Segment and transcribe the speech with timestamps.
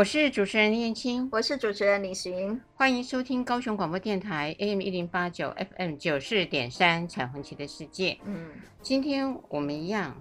[0.00, 8.18] 我是主持人林燕青，我是主持人李寻，欢迎收听高雄广播电台 AM 一零八九 FM 九四点三彩虹旗的世界。
[8.24, 8.48] 嗯，
[8.80, 10.16] 今天我们一样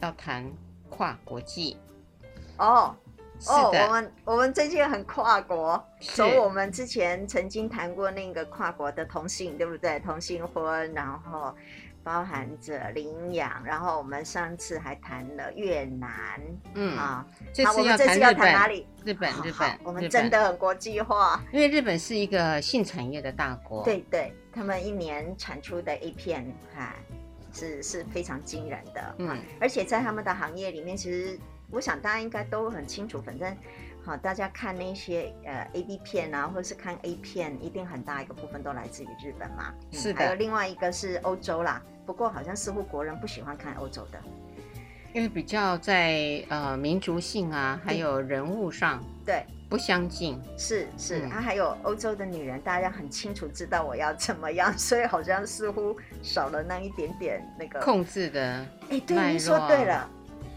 [0.00, 0.48] 要谈
[0.88, 1.76] 跨国际。
[2.58, 2.94] 哦，
[3.48, 9.98] 哦，我们我们最近很跨国，从我们之前曾经谈过那个跨国的同性，对不对？
[9.98, 11.52] 同性婚，然后。
[12.06, 16.40] 包含着领养，然后我们上次还谈了越南，
[16.74, 17.26] 嗯啊，
[17.64, 18.86] 好，我们这次要谈哪里？
[19.04, 26.94] 日本，日本，我们真的很国际化，因为日本是一个性产业的大国，对对，他们一年产出的 A 片哈
[27.52, 31.36] 是是非常惊人的，嗯，而且在他们的行业里面，其实
[31.72, 33.52] 我想大家应该都很清楚，反正。
[34.04, 39.74] 好，大家看那些呃 A B 片啊，或者是看 A 片，一定很大一个部分都来自于日本嘛。
[39.90, 40.20] 是的。
[40.20, 44.18] 还有另外一个是欧洲啦，不过好像似乎国人不喜欢看欧洲的，
[45.12, 49.44] 因为比较在呃民族性啊，还有人物上对。
[49.68, 50.40] 不相近。
[50.56, 58.64] 是是，啊、还有欧洲的女人，大家很清楚知道我要怎么样，所以好像似乎少了那一点点那个控制的。
[58.90, 60.08] 哎，对，你说对了。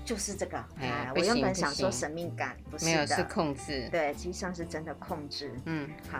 [0.05, 6.19] 就是这个，哎，我原本想说神秘感，不是的，没有，是控制，对，实际上是真的控制，嗯，好，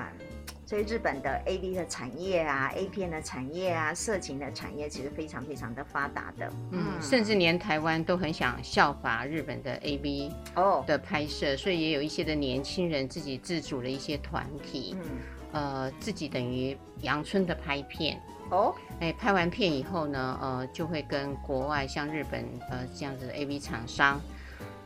[0.70, 10.84] 所以日本的 A V 的产业啊，A 片的产业啊，色情的产业其实非常非常的发达的，嗯，甚至连台湾都很想效法日本的 A V 哦。
[10.86, 15.09] 的拍摄，所以也有一些的年轻人自己自主了一些团体，嗯，
[15.53, 18.22] 呃，自己等于阳春的拍片。
[18.52, 24.22] 哦，哎，拍完片以后呢，呃，就会跟国外像日本呃这样子的 AV 厂商，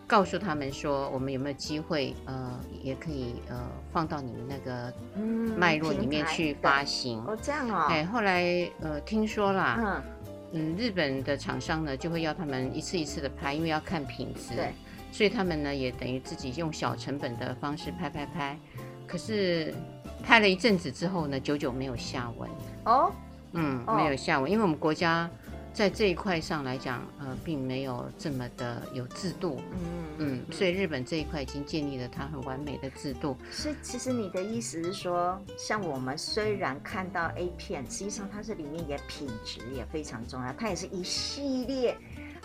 [0.06, 3.56] 告诉他们说，我们有没有机会，呃，也可以呃
[3.91, 4.94] 放到你们那个
[5.58, 7.19] 脉络里面去发行。
[7.25, 7.88] 哦，这样哦。
[7.90, 10.03] 哎，后来呃听说啦，嗯
[10.53, 14.56] 嗯，日本的厂商呢就会要他们一次一次的拍，因为要看品质。
[14.56, 14.74] 对。
[15.12, 18.58] 所以他们呢也等于自己用小成本的方式拍拍拍，
[19.08, 19.74] 可是
[20.24, 22.50] 拍了一阵子之后呢，久久没有下文。
[22.86, 23.12] 哦。
[23.56, 25.30] 嗯，没有下文，因为我们国家
[25.73, 29.59] 在这一块上来讲，呃，并没有这么的有制度。
[29.72, 29.79] 嗯
[30.19, 33.35] 嗯，所以日本这一块已经建立了它很完美的制度。
[33.50, 41.97] 所以，其实你的意思是说，像我们虽然看到 A 片，实际上它是里面也品质也非常重要，它也是一系列。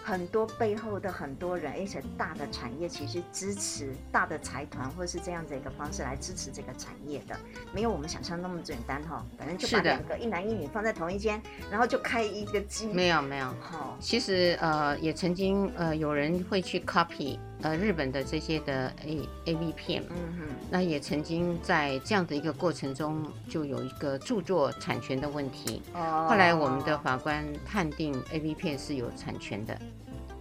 [0.09, 7.37] 很多背后的很多人，而且大的产业其实支持大的财团，或者是这样子一个方式来支持这个产业的，
[7.75, 9.23] 没有我们想象那么简单哈。
[9.37, 11.39] 反正就把两个一男一女放在同一间，
[11.71, 12.87] 然后就开一个机。
[12.87, 25.83] 没有没有，好，其实呃也曾经呃有人会去 copy 呃日本的这些的 A A V 片，嗯哼，那也曾经在这样的一个过程中就有一个著作产权的问题。
[25.93, 26.27] 哦。
[26.31, 29.79] 后来我们的法官判定 A V 片是有产权的。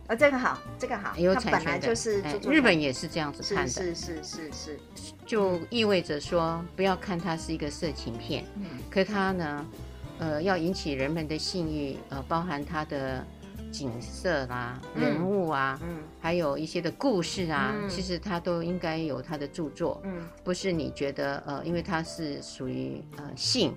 [0.08, 1.58] 呃、哦，这个好，这个好，有产权的。
[1.58, 4.52] 本来就是日本也是这样子看的，是是是是。
[4.54, 4.80] 是，
[5.26, 9.66] 就意味着说，不要看它是一个色情片，嗯，可它呢，
[10.20, 13.22] 呃，要引起人们的性欲，呃，包含它的
[13.70, 23.76] 景色啦、嗯、人物啊，嗯，还有一些的故事啊，嗯、其实它都应该有它的著作，嗯，不是你觉得呃，因为它是属于呃性，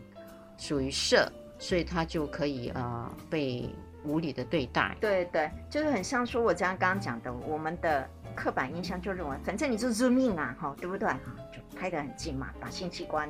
[0.59, 3.69] 属于色，所以它就可以呃被。
[4.05, 11.09] 无理的对待，对对，就是很像说，我这样刚刚讲的，我们的刻板印象就认为，反正你就是 zoom in 啊，哈，对不对？
[11.09, 11.21] 哈，
[11.53, 13.29] 就拍得很近嘛，把性器官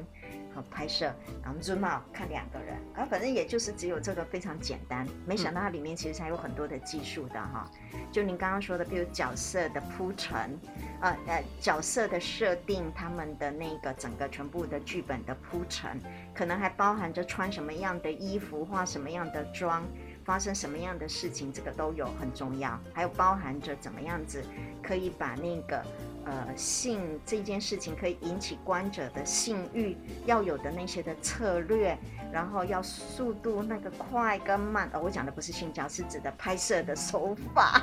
[0.54, 7.69] 好拍摄，然后 zoom out 看两个人，啊，反正也就是只有这个非常简单，没想到它里面其实还有很多的技术的哈。
[8.12, 10.58] 就您刚刚说的，比如角色的铺陈，
[11.00, 16.00] 呃呃，角色的设定，他们的那个整个全部的剧本的铺陈，
[16.34, 19.82] 可能还包含着穿什么样的衣服，化什么样的妆。
[20.31, 24.41] 发生什么样的事情，这个都有很重要，还有包含着怎么样子
[24.81, 25.85] 可以把那个
[26.25, 29.97] 呃性这件事情可以引起观者的性欲
[30.27, 31.99] 要有的那些的策略，
[32.32, 37.82] 然后要速度那个快跟慢，哦，我讲的不是性交，是指的拍摄的手法，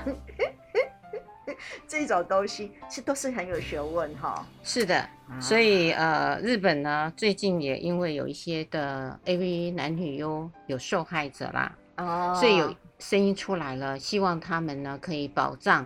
[1.85, 4.45] 这种东西是都是很有学问哈、哦。
[4.63, 5.05] 是的，
[5.41, 11.75] 所以呃，日本呢最近也因为有一些的 AV 男女优有受害者啦。
[11.97, 15.85] 哦，所以有声音出来了，希望他们呢可以保障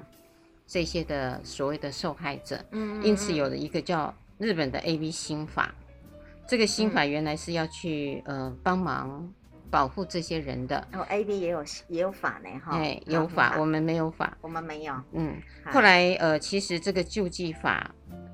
[0.68, 2.64] 这些的所谓的受害者。
[2.72, 5.74] 嗯，因此有了一个叫日本的 A B 新法，
[6.48, 9.34] 这个新法原来是要去、嗯、呃帮忙
[9.70, 10.86] 保护这些人的。
[10.94, 12.78] 哦，A B 也有也有法呢，哈。
[12.78, 14.38] 哎，有法，我们没有法。
[14.42, 14.94] 我们没有。
[15.14, 15.36] 嗯，
[15.72, 17.90] 后来呃，其实这个救济法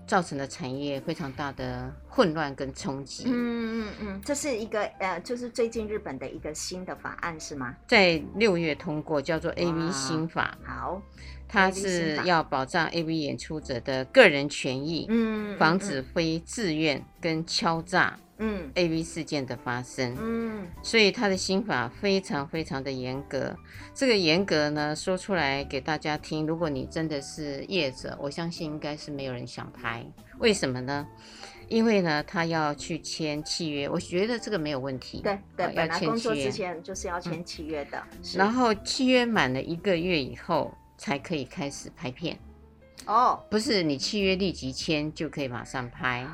[0.07, 3.25] 造成了产业非常大的混乱跟冲击。
[3.27, 7.75] 嗯嗯嗯，这是一个呃，就是最近日本的一个新的法案是吗？
[7.87, 10.57] 在六月通过，叫做 A V 新法。
[10.65, 10.99] 好。
[11.49, 23.55] 它是要保障 AV 演出者的个人权益，嗯，防止非自愿跟敲诈，嗯，AV 事件的发生，嗯，所以它的新法非常非常的严格。
[23.93, 30.05] 这个严格呢，说出来给大家听，如果你真的是业者，我相信应该是没有人想拍。
[30.39, 31.07] 为什么呢？
[31.69, 35.21] 因为呢，他要去签契约，我觉得这个没有问题。
[35.21, 38.03] 对对，要签工作之前就是要签契约的。
[38.35, 40.73] 然后契约满了一个月以后。
[40.99, 42.35] 才可以开始拍片
[43.05, 43.51] 哦，oh.
[43.51, 46.25] 不是你契约立即签就可以马上拍，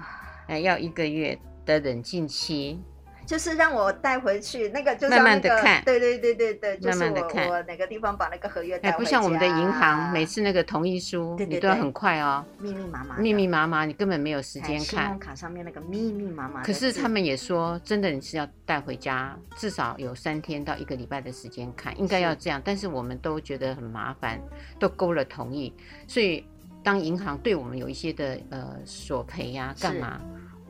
[0.48, 2.80] 哎，要一个月的冷静期。
[3.26, 8.98] 就是让我带回去那个，就是慢慢的看，对对对对对，慢慢的看，我哪个地方把那个合约带回家。
[8.98, 14.84] 不像我们的银行，每次那个同意书，你都要很快哦，密密麻麻，密密麻麻，你根本没有时间看。
[14.84, 16.62] 信用卡上面那个密密麻麻。
[16.64, 22.62] 可是他们也说，真的你是要带回家，至少有三天到一个礼拜的时间看，应该要这样。
[22.64, 24.40] 但是我们都觉得很麻烦，
[24.80, 25.74] 都勾了同意，
[26.08, 26.46] 所以
[26.84, 30.20] 当银行对我们有一些的呃索赔呀，干嘛？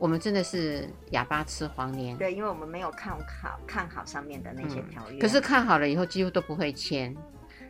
[0.04, 5.18] 我们真的是哑巴吃黄连，对，因为我们没有看好看好上面的那些条约。
[5.18, 7.16] 可是看好了以后，几乎都不会签，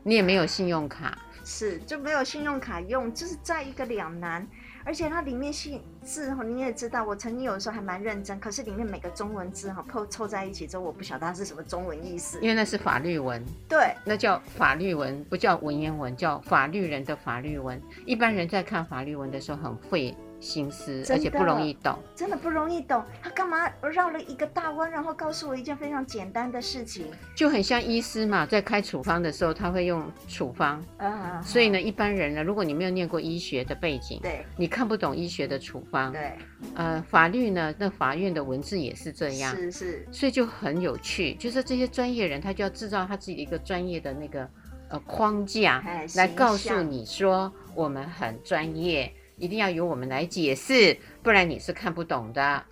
[0.03, 4.45] 你也没有信用卡，是就没有信用卡用，就是在一个两难。
[4.85, 17.81] 而且它里面信字哈，你也知道，我曾经有的时候还蛮认真，可是里面每个中文字哈凑凑在一起之后，我不晓得它是什么中文意思，因为那是法律文，对，那叫法律文，不叫文言文，叫法律人的法律文。
[18.05, 20.13] 一般人在看法律文的时候很会。
[20.45, 23.03] 心思，而且不容易懂，真的不容易懂。
[23.23, 27.07] 他干嘛绕了一个大弯，然后告诉我一件非常简单的事情？
[27.35, 30.85] 就很像医师嘛，在开处方的时候，他会用处方。
[30.99, 36.13] 啊，所以呢，一般人呢，如果你没有念过医学的背景，对，你看不懂医学的处方。
[36.13, 36.33] 对，
[36.75, 39.57] 呃，法律呢，那法院的文字也是这样。
[39.57, 40.07] 是是。
[40.13, 44.49] 所以就很有趣，就是这些专业人，他就要制造他自己的一个专业的那个
[44.91, 45.83] 呃框架，
[46.17, 49.13] 来告诉你说我们很专业。
[49.37, 52.65] 一定要由我们来解释，不然你是看不懂的。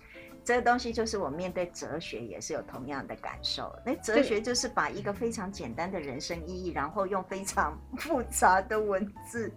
[0.45, 3.73] 这个东西就是我面对哲学也是有同样的感受。
[3.85, 9.49] 那哲学就是把一个非常简单的人生意义，然后用非常复杂的文字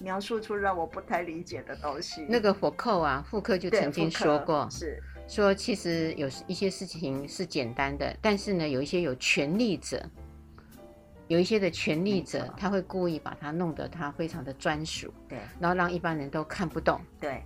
[0.00, 2.26] 描述出让我不太理解的东西。
[2.28, 10.04] 那个福柯啊，福柯就曾经说过，是说其实有一些事情是简单的，但是呢，有一些有权力者。
[11.28, 17.42] 有一些的权力者，他会故意把它弄得他非常的专属，对，然后让一般人都看不懂，对，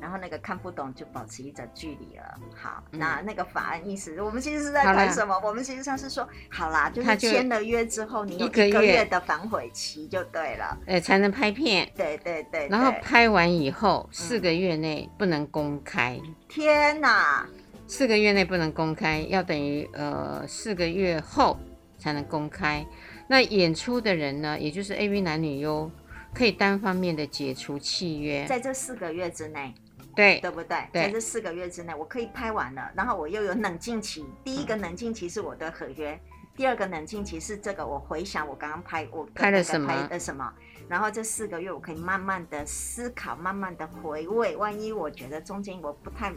[0.00, 2.34] 然后那个看不懂就保持一个距离了。
[2.54, 5.40] 好，嗯、那那个法案意思，我们其实是在谈什么？
[5.42, 16.20] 我们其实上是说，好啦，就是签了约之后，你有一个月的反悔期就对了，哎，才能拍片，对对对，对，然后拍完以后四个月内不能公开。
[16.24, 17.44] 嗯、天哪，
[17.88, 21.58] 四个月内不能公开，要等于呃四个月后
[21.98, 22.86] 才能公开。
[23.28, 25.90] 那演出的人呢，也就是 AV 男女优，
[26.32, 29.74] 可以单方面的解除契约，在这四个月之内，
[30.14, 30.86] 对，对不对？
[30.92, 34.24] 对，在这四个月之内，我可以拍完了，然后我又有冷静期。
[34.44, 36.20] 第一个冷静期是我的合约，嗯、
[36.56, 40.52] 第二个冷静期是这个我回想我刚刚拍我拍了什么，拍了什么，
[40.88, 44.56] 然后这四个月我可以慢慢的思考，慢慢的回味。
[44.56, 46.32] 万一我觉得中间我不太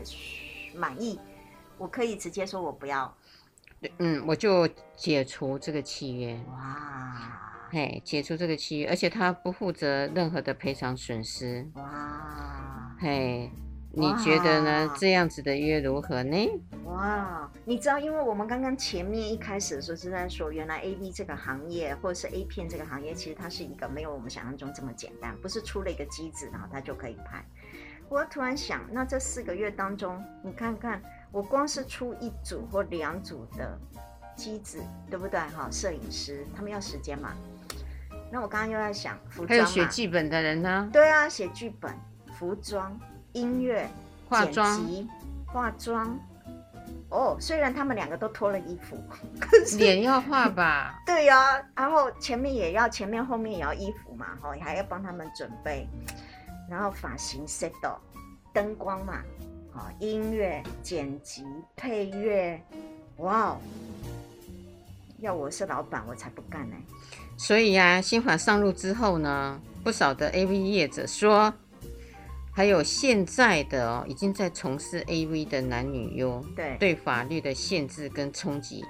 [0.75, 1.19] 满意，
[1.77, 3.15] 我可以直接说我不要。
[4.00, 6.38] 嗯，我就解除这个契约。
[6.50, 11.65] 哇，嘿，解除这个契约，而且他不负责任何的赔偿损失。
[11.75, 13.50] 哇，嘿，
[13.91, 14.93] 你觉得呢？
[14.98, 16.50] 这样子的约如何呢？
[16.83, 27.45] 哇，你知道，因为我们刚刚前面一开始的时候是在说，原来 A B 这个行业或者是 A 片这个行业，其实它是一个没有我们想象中这么简单，不是出了一个机子，然后它就可以拍。
[28.10, 31.01] 我突然想，那这四个月当中，你看看。
[31.32, 33.78] 我光是出一组或两组的
[34.36, 35.39] 机子，对不对？
[35.39, 37.34] 哈，摄影师他们要时间嘛。
[38.32, 40.89] 那我刚刚又在想，服装还有写剧本的人呢？
[40.92, 41.94] 对啊，写剧本、
[42.34, 43.00] 服装、
[43.34, 43.88] 音乐、
[44.28, 45.08] 化妆、剪辑、
[45.46, 46.20] 化妆。
[47.12, 48.98] 哦，虽然他们两个都脱了衣服，
[49.78, 51.00] 脸要画吧？
[51.06, 55.88] 对呀、啊，然后前面也要，前面后面也要衣服嘛，哈，还要帮他们准备，
[56.69, 57.71] 然后发型 set
[58.53, 59.23] 灯光嘛。
[59.97, 62.61] 音乐剪辑配乐，
[63.17, 63.57] 哇哦！
[65.19, 66.75] 要我是老板，我才不干呢。
[67.38, 71.53] 所以呀、啊，新法上路之后呢，不少的 AV 业者说，
[72.51, 78.83] 还有现在的哦，已经在从事 AV 的男女优，对对法律的限制跟冲击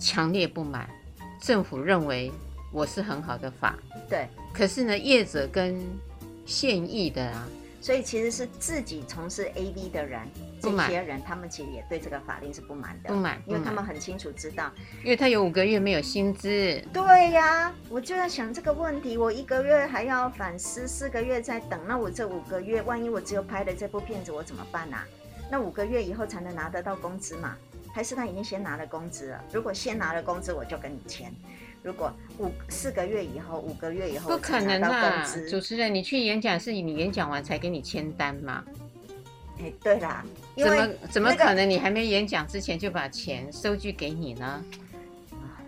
[0.00, 0.90] 强烈不满。
[1.40, 2.32] 政府认为
[2.72, 3.78] 我是很好的法，
[4.10, 4.26] 对。
[4.52, 5.80] 可是呢，业者跟
[6.44, 7.48] 现役的啊。
[7.80, 10.26] 所以其实是自己从事 AV 的人，
[10.58, 14.72] 这些人他们其实也对这个法令是不满的，不满，因为他们很清楚知道，
[15.02, 16.82] 因为他有五个月没有薪资。
[16.94, 25.06] 对呀，我就在想这个问题，我一个月还要反思，四个月在等，那我这五个月，万一我只有拍了这部片子，我怎么办啊？
[25.50, 27.54] 那五个月以后才能拿得到工资嘛？
[27.92, 29.44] 还是他已经先拿了工资了？
[29.52, 31.30] 如果先拿了工资，我就跟你签。
[31.84, 35.22] 如果五四个月以后，五个月以后，不可能啊！
[35.50, 38.64] 主持人，你去演讲是你演讲完才给你签单吗？
[39.60, 40.24] 哎，对啦，
[40.56, 41.68] 怎么怎么可能？
[41.68, 44.64] 你还没演讲之前就把钱收据给你呢？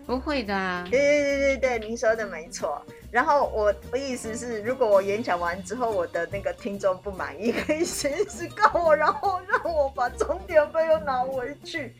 [0.07, 0.87] 不会的啊！
[0.89, 2.81] 对对对对对，您说的没错。
[3.11, 11.93] 然后我的意思是，如果我演讲完之后，我的那个听众不满意，可以随时告我，然后让我把钟点费又拿回去，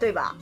[0.00, 0.36] 对吧？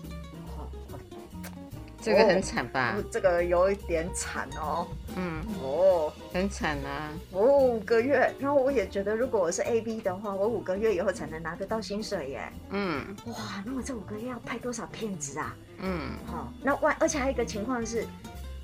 [2.03, 2.97] 这个很惨吧？
[2.97, 4.87] 哦、这个有一点惨哦。
[5.17, 7.13] 嗯，哦，很惨啊。
[7.31, 12.53] 我、哦、五个月，然后我也觉得，如果我是 A B 的话，我五个月以后才能拿得到薪水耶。
[12.71, 15.55] 嗯，哇，那我这五个月要拍多少片子啊？
[15.79, 18.07] 嗯，好、哦，那万，而且还有一个情况是，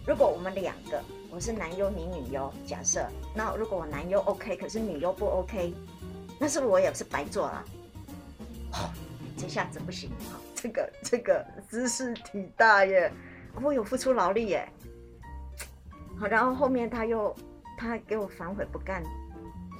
[0.06, 5.74] 如果我们两个，我是男优，你女优，假设，那如果我男优 OK，可是女优不 OK，
[6.38, 7.64] 那是不是我也是白做了？
[8.72, 8.90] 哦，
[9.36, 10.40] 这下子不行啊。
[10.54, 13.12] 这个这个姿势挺大耶，
[13.62, 14.68] 我有付出劳力耶。
[16.18, 17.34] 好，然后后面他又
[17.76, 19.02] 他给我反悔不干，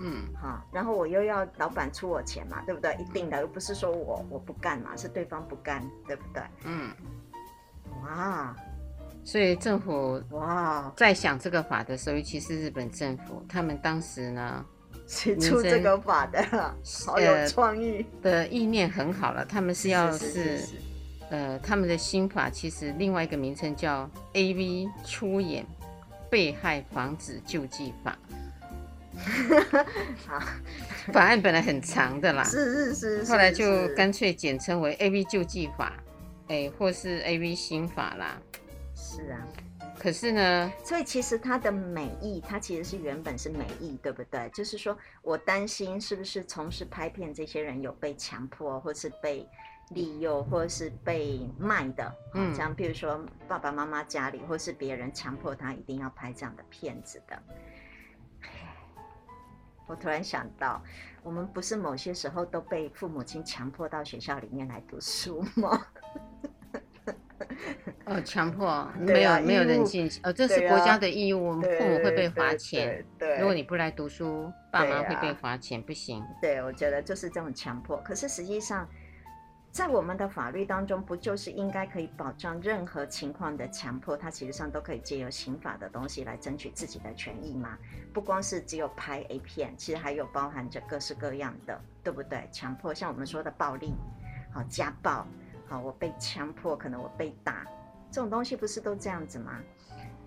[0.00, 2.94] 嗯，好，然后我又要老板出我钱嘛，对不对？
[2.96, 6.42] 一定的，又不是说我我不干嘛，是对方不干，对不对？
[6.64, 6.90] 嗯，
[8.02, 8.54] 哇，
[9.24, 14.64] 所以政府哇在想这个法的时候，尤其是日本政府，他们当时呢。
[15.06, 16.42] 写出这个法的，
[17.06, 19.44] 好有创意、呃、的意念很好了。
[19.44, 20.76] 他们是要是，是，是，是
[21.30, 25.66] 呃，他们的新法其实另外一个名称叫 AV 出演
[26.30, 28.16] 被害防止救济法。
[30.26, 30.38] 好，
[31.12, 35.94] 法案本来很长的啦，是是是，是，后来就干脆简称为 AV 救济法，
[36.48, 38.38] 哎，或是 AV 新法啦。
[38.94, 39.46] 是啊。
[39.98, 44.48] 可是呢，所以其实它的美意，它其实是原本是美意，对不对？
[44.50, 49.48] 就是说我担心是不是从事拍片这些人有被强迫，或是被
[49.90, 57.40] 利诱，或者是被卖的，嗯，像比如说爸爸妈妈家里，或是别人强迫他一定要拍这样的片子的。
[59.86, 60.82] 我突然想到，
[61.22, 65.86] 我们不是某些时候都被父母亲强迫到学校里面来读书吗？
[68.06, 73.04] 哦，强迫没有、啊、没有人进哦，这是国家的义务，啊、父母会被罚钱。
[73.16, 76.24] 对，对，对，如果你不来读书，爸妈会被罚钱，不行。
[76.40, 77.96] 对，我觉得就是这种强迫。
[77.98, 78.88] 可是实际上，
[79.76, 87.76] 在我们的法律当中，不就是应该可以保障任何情况的强迫，它其实上都可以借由刑法的东西来争取自己的权益吗？
[88.10, 92.48] 不光是只有拍 A 片，其实还有包含着各式各样的，对不对？
[92.50, 93.92] 强迫，像我们说的暴力，
[94.50, 95.26] 好，家暴，
[95.68, 97.66] 好，我被强迫，可能我被打。
[98.10, 99.60] 这种东西不是都这样子吗？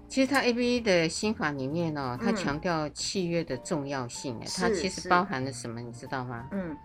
[0.07, 6.47] 其实它 A B 的新法里面呢、哦，它强调契约的重要性，哎、嗯，它其实包含了什么，你知道吗？
[6.51, 6.77] 嗯，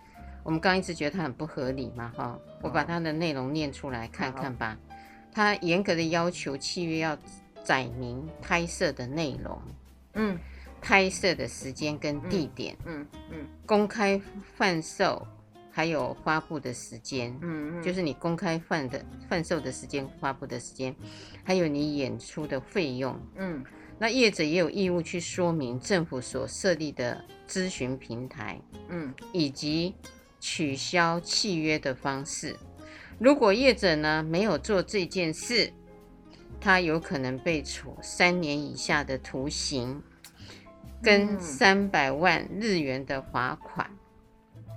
[0.44, 4.78] 我们刚刚一直觉得它很不合理嘛，哈、哦，我把它的内容念出来看看吧。
[5.32, 7.18] 它严格的要求契约要
[7.64, 9.60] 载明拍摄的内容，
[10.12, 10.38] 嗯，
[10.80, 14.20] 拍摄的时间跟地点，嗯嗯，嗯，公开
[14.56, 15.26] 贩售。
[15.76, 20.94] 还有发布的时间，嗯，嗯，就是你公开贩的贩售的时间、发布的时间，
[21.42, 23.64] 还有你演出的费用，嗯，
[23.98, 28.56] 那业者也有义务去说明政府所设立的咨询平台，
[28.88, 29.92] 嗯，以及
[30.46, 32.54] 取消契约的方式。
[33.18, 35.72] 如果业者呢没有做这件事，
[36.60, 40.02] 他有可能被处三年以下的徒刑，
[41.02, 43.90] 跟三百万日元的罚款。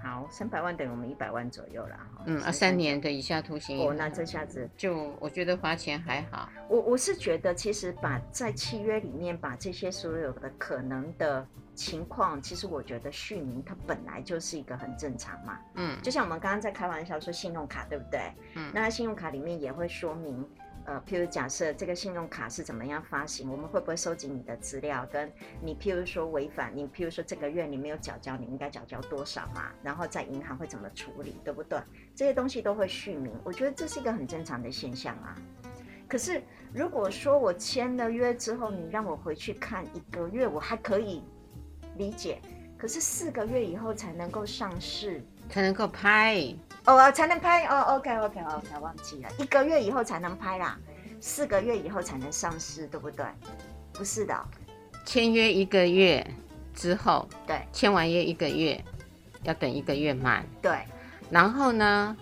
[0.08, 2.00] 好，三百万等于我们一百万左右了。
[2.26, 3.78] 嗯啊，三年的以下徒刑。
[3.80, 6.50] 哦，那这下子就我觉得罚钱还好。
[6.70, 11.46] 我我是觉得，其实把在契约里面把这些所有的可能的
[11.76, 15.60] 情况，其实我觉得续名它本来就是一个很正常嘛。
[15.76, 18.32] 嗯，就像我们刚刚在开玩笑说信用卡，对不对？
[18.56, 20.48] 嗯，那信用卡里面也会说明。
[20.88, 25.06] 呃，譬如假设这个信用卡是怎么样发行，我们会不会收集你的资料？
[25.12, 25.30] 跟
[25.62, 29.70] 你譬如说违反，你譬如说这个月你没有缴交，你应该缴交多少嘛？
[29.84, 31.78] 然后在银行会怎么处理，对不对？
[32.16, 35.36] 这些东西都会续名，我觉得这是一个很正常的现象啊。
[36.08, 36.42] 可是
[36.74, 41.22] 如果说我签了约之后，你让我回去看一个月，我还可以
[41.98, 42.40] 理解。
[42.78, 46.42] 可是四个月以后才能够上市，才能够拍
[46.88, 47.96] 哦，才能拍哦。
[47.96, 50.78] OK OK OK，忘记了，一个月以后才能拍啦，
[51.22, 53.26] 四个月以后才能上市，对不对？
[53.94, 54.34] 不是的，
[55.06, 56.26] 签约一个月
[56.74, 58.84] 之后，对，签完约一个月，
[59.44, 60.80] 要等一个月满，对，
[61.30, 62.16] 然后呢，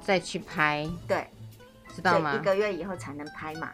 [0.00, 1.26] 再去拍，对，
[1.94, 2.34] 知道吗？
[2.34, 3.70] 一个月以后才能拍嘛，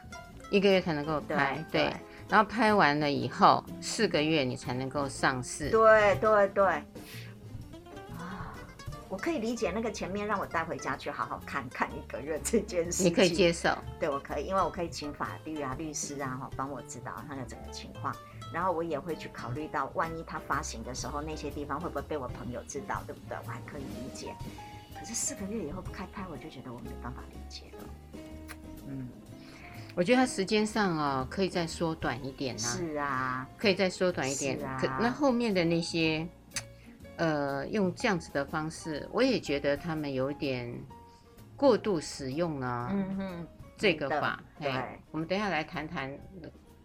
[0.50, 1.84] 一个月才能够拍，对。
[1.84, 1.92] 对
[2.28, 5.68] 然后拍完了以后，四个月你才能够上市。
[5.68, 6.82] 对对对，啊，
[9.12, 13.02] 我可以理解那个前面让我带回家去好好看看一个月这件事。
[13.02, 13.68] 你可以接受？
[14.00, 18.16] 对，我可以，因为我可以请法律啊、律师啊，哈，帮我知道他的整个情况。
[18.54, 23.36] 然后我也会去考虑到，万一他发行的时候，那些地方会不会被我朋友知道，对不对？
[23.44, 24.34] 我还可以理解。
[24.98, 27.84] 可是四个月以后不开拍，我就觉得我没办法理解了。
[28.88, 29.10] 嗯。
[29.94, 32.62] 我觉得他时间上哦，可以再缩短一点呢。
[32.62, 34.58] 是啊，可以再缩短一点。
[34.64, 36.26] 啊、可那后面的那些，
[37.22, 40.76] 呃，用这样子的方式，我也觉得他们有点
[41.54, 42.88] 过度使用了。
[42.90, 43.46] 嗯哼，
[43.78, 44.72] 这个法，对。
[45.12, 46.12] 我们等一下来谈谈，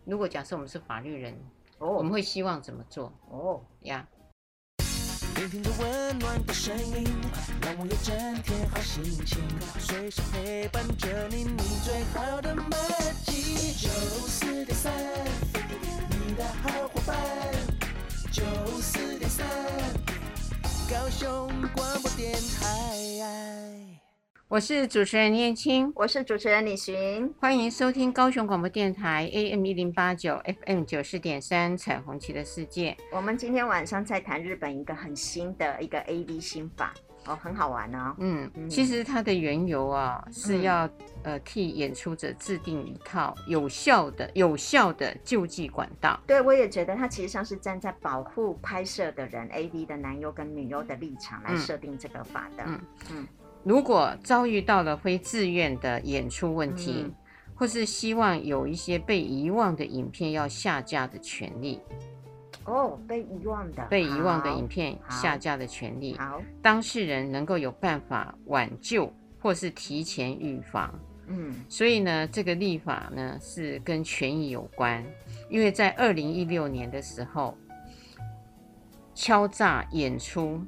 [0.06, 1.34] 如果假设我们是法律人，
[1.80, 3.12] 哦，我们会希望怎么做？
[3.32, 4.08] 哦，呀。
[5.38, 7.04] 聆听着温暖的声音，
[7.64, 9.42] 让我有整天好心情，
[9.80, 12.70] 随时陪伴着你，你最好的默
[13.26, 13.74] 契。
[13.74, 14.94] 九四点三，
[16.28, 17.18] 你的好伙伴。
[18.32, 18.44] 九
[18.80, 19.44] 四点三，
[20.90, 22.68] 高雄广播电台。
[24.48, 32.96] 我是主持人燕青，我是主持人李寻，欢迎收听高雄广播电台 AM 一零八九 FM 九四点三彩虹旗的世界。
[33.12, 36.94] 我们今天晚上在谈日本一个很新的一个 AV 新法
[37.28, 38.16] 哦，很好玩哦。
[38.20, 40.92] 嗯，其实它的缘由啊是要、嗯、
[41.24, 46.20] 呃替演出者制定一套有效的有效的救济管道。
[46.26, 52.64] 对，我也觉得它其实上是站在保护拍摄的人 AV 的男优跟女优的立场来设定这个法的。
[52.66, 52.82] 嗯嗯。
[53.12, 53.28] 嗯
[53.64, 57.14] 如果遭遇到了非自愿的演出问题，嗯、
[57.54, 61.82] 或是希望有一些被遗忘的影片要下架的权利，
[62.68, 70.94] 哦，被遗忘的，被遗忘的影片下架的权利，好，当事人能够有办法挽救或是提前预防。
[71.28, 75.04] 嗯，所以呢，这个立法呢是跟权益有关，
[75.50, 77.58] 因为在二零一六年的时候，
[79.16, 80.62] 敲诈演出。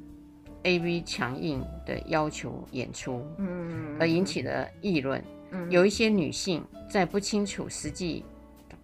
[0.62, 1.00] A.V.
[1.06, 5.24] 强硬的要求演出，嗯，而引起了议论。
[5.52, 8.26] 嗯，有一些女性在不清楚实际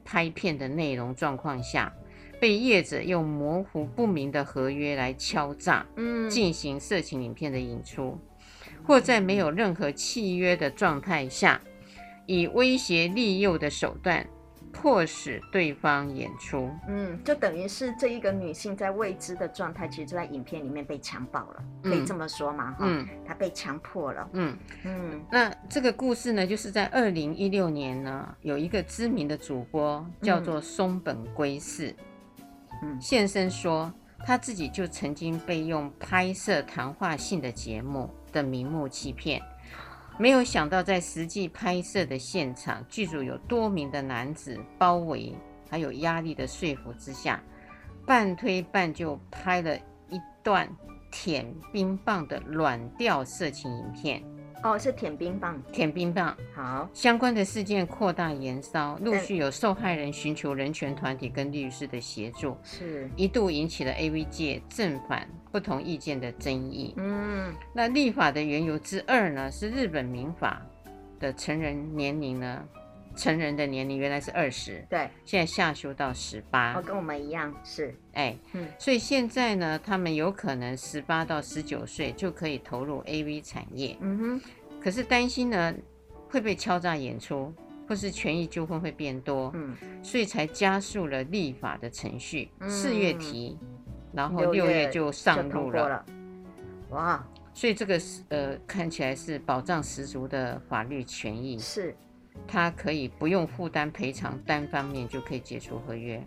[0.02, 1.92] 拍片的内容状况下，
[2.40, 8.18] 被业者用模糊不明的合约来敲诈，嗯，进行色情影片的演出，
[8.84, 11.60] 或在没有任何契约的状态下，
[12.26, 14.26] 以威胁利诱的手段。
[14.72, 22.76] 迫使对方演出，嗯，就等于是这一个女性在未知的状态，其实就在影片里面被强暴了，嗯、可以这么说吗？
[22.80, 24.28] 嗯，她被强迫了。
[24.34, 31.94] 嗯嗯，那这个故事呢，就是在二零一六年呢，有一个知名的主播叫做松本圭四，嗯，
[33.00, 33.92] 现身说
[34.24, 39.40] 他自己就曾经被用拍摄谈话性的节目的名目欺骗。
[40.18, 45.34] 没有想到，在实际拍摄的现场，剧组有多名的男子包围，
[45.70, 47.42] 还有压力的说服之下，
[48.06, 49.76] 半推半就拍了
[50.08, 50.68] 一段
[51.12, 54.22] 舔冰棒的软调色情影片。
[54.66, 56.36] 哦，是舔冰棒，舔冰棒。
[56.52, 63.08] 好，相关的事件扩大延烧，陆续有受害人寻求人权团体跟律师的协助，是。
[63.14, 66.94] 一度引起了 AV 界正反不同意见的争议。
[66.96, 70.60] 嗯，那立法的缘由之二呢，是日本民法
[71.20, 72.64] 的成人年龄呢，
[73.16, 76.74] 成人的年龄原来是二十，对，现在下修到十八。
[76.74, 83.96] 哦，跟我们一样是，哎，嗯，所以现在呢，他们有可能十八到十九岁就可以投入 AV 产业。
[84.00, 84.40] 嗯哼。
[84.80, 85.74] 可是担心呢，
[86.28, 87.52] 会被敲诈演出，
[87.88, 92.50] 或是权益纠纷会变多，嗯，所以才加速了立法的程序。
[92.68, 93.58] 四、嗯、月提，
[94.12, 96.06] 然后六月就上路了，了。
[96.90, 97.26] 哇！
[97.52, 101.58] 所以这个是呃，看起来是保障十足的法律权益。
[101.58, 101.96] 是，
[102.46, 106.22] 他可以不用负担赔偿，单方面就可以解除合约。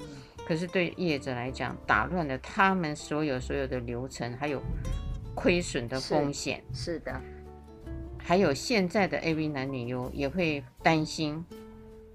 [0.00, 0.06] 嗯、
[0.46, 4.62] 可是对业者来讲，打乱了他们所有所有的流程，还有
[5.34, 6.62] 亏损的风险。
[6.72, 7.20] 是，是的。
[8.18, 11.42] 还有现在的 AV 男女优也会担心，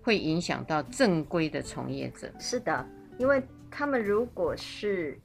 [0.03, 2.31] 会影响到正规的从业者。
[2.39, 2.85] 是的，
[3.17, 5.19] 因为他们如果是，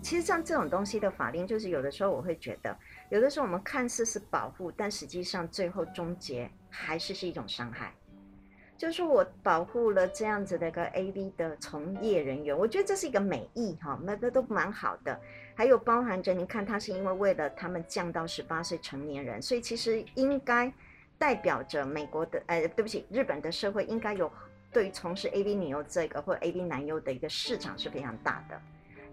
[0.00, 2.74] 其实像这种东西的法令，就是有的时候我会觉得，
[3.10, 7.92] 有的时候我们看似是保护，但实际上最后终结还是是一种伤害。
[8.76, 15.18] 就是我保护了这样子的一个 AV 的从业人员，我觉得这是一个美意哈，那个都蛮好的。
[15.54, 20.70] 还有包含着，你看他是因为为了他们降到十八岁成年人，所以其实应该
[21.16, 24.30] 代表着美国的，呃，对不起，日本的社会应该有
[24.72, 28.60] 对于从事 AV 女优这个或 AV 男优的一个市场是非常大的。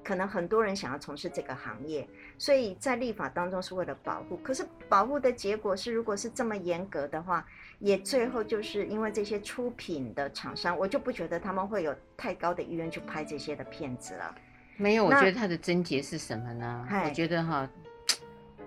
[0.04, 4.38] 可能很多人想要从事这个行业，所以在立法当中是为了保护。
[4.38, 7.46] 可是保护的结果是，如果是这么严格的话，
[7.80, 14.36] 也最后就是因为这些出品的厂商，我就不觉得他们会有太高的意愿去拍这些的片子了。
[14.78, 16.88] 没有，我觉得它的症结是什么呢？
[17.06, 17.70] 我觉得哈，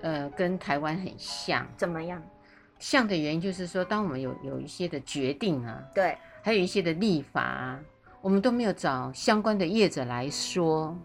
[0.03, 1.67] 呃，跟台湾很像。
[1.77, 2.23] 怎么样？
[2.79, 7.81] 像的原因就是说，当我们有有一些的决定啊，对，还有一些的立法啊，
[8.21, 10.97] 我们都没有找相关的业者来说。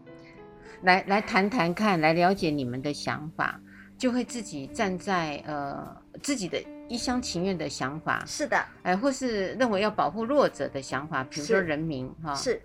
[0.81, 3.59] 来来谈谈看，来了解你们的想法，
[3.97, 12.61] 就会自己站在呃自己的一厢情愿的想法，是的，哎、呃，或是认为要保护弱者的想法，比如说人民哈，是，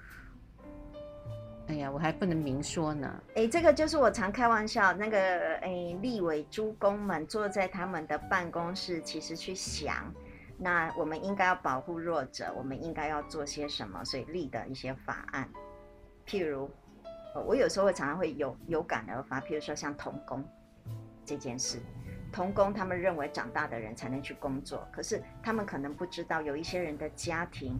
[1.66, 10.14] 哎呀，我还不能明说呢，哎，这个就是我常开玩笑，那个哎立委诸公们坐在他们的办公室，其实去想，
[10.56, 15.48] 那我们应该要保护弱者，我们应该要做些什么，所以立的一些法案，
[16.26, 16.70] 譬如。
[17.40, 20.44] 我有时候会常常会有有感而发，譬如说像童工
[21.24, 21.78] 这件事，
[22.32, 27.76] 童工他们认为长大的人才能去工作，可是他们可能不知道，有一些人的家庭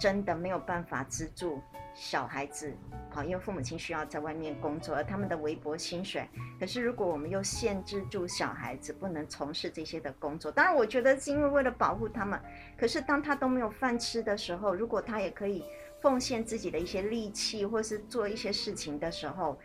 [0.00, 1.60] 真的没有办法资助
[1.94, 2.74] 小孩子，
[3.10, 6.28] 好，因为父母亲需要在外面工作，而他们的微薄薪水。
[6.58, 12.40] 可是如果我们又限制住小孩子不能从事这些的工作，当然我觉得是因为为了保护他们，
[12.76, 15.64] 可是当他都没有饭吃的时候，如果他也可以。
[16.00, 19.58] 奉献自己的一些力气，或是做一些事情的时候，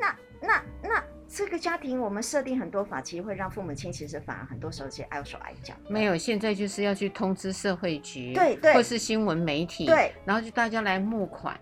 [0.00, 5.74] 那那那这个家庭，我们设定很多法，其实会让父母亲其实反而很多时候其实碍手碍脚。
[5.88, 11.58] 没有，现在就是要去通知社会局，对对，或是新闻媒体，对，然后就大家来募款。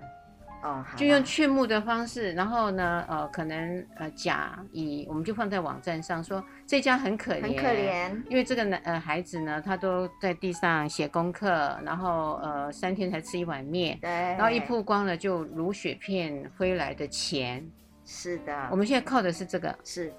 [0.67, 11.49] 哦，就用劝募的方式，然后呢，呃，可能呃甲乙，我们就放在网站上说这家很可怜，很可怜，因为这个男呃孩子呢，他都在地上写功课，
[11.85, 17.65] 然后呃三天才吃一碗面，对，然后一曝光了就如雪片飞来的钱，
[18.05, 20.13] 是的，我们现在靠的是这个，是，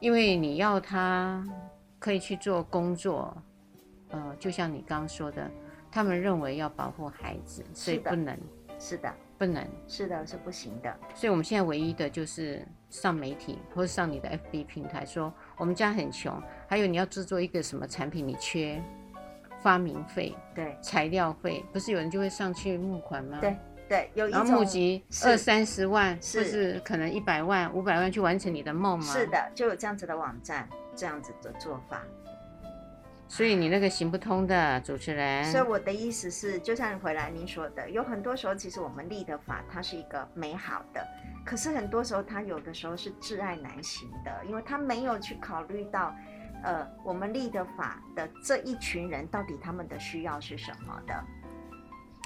[0.00, 1.46] 因为你要他
[2.00, 3.32] 可以去做工作，
[4.08, 5.48] 呃，就像你刚刚说的，
[5.92, 8.36] 他们认为要保护孩子，所以不能，
[8.80, 8.98] 是的。
[8.98, 10.94] 是的不能，是的，是不行的。
[11.14, 18.78] 所以我们现在唯一的就是上媒体或者上你的 FB 平台说我们家很穷，还有你要制作一个什么产品，你缺
[19.62, 23.38] 发明费，对，材料费，不是有人就会上去募款吗？
[23.40, 23.56] 对
[23.88, 29.06] 对，有一种募集二三十万，是，或是可能一百万、五百万去完成你的梦吗？
[29.06, 32.04] 是的，就有这样子的网站，这样子的做法。
[33.30, 41.06] 所以你那个行不通的主持人，所以我的意思是，就像回来您说的，有很多时候其实我们立的法它是一个美好的，
[41.46, 46.12] 可是很多时候它有的时候是挚爱难行的，因为他没有去考虑到，
[46.64, 51.24] 呃，我们立的法的这一群人到底他们的需要是什么的，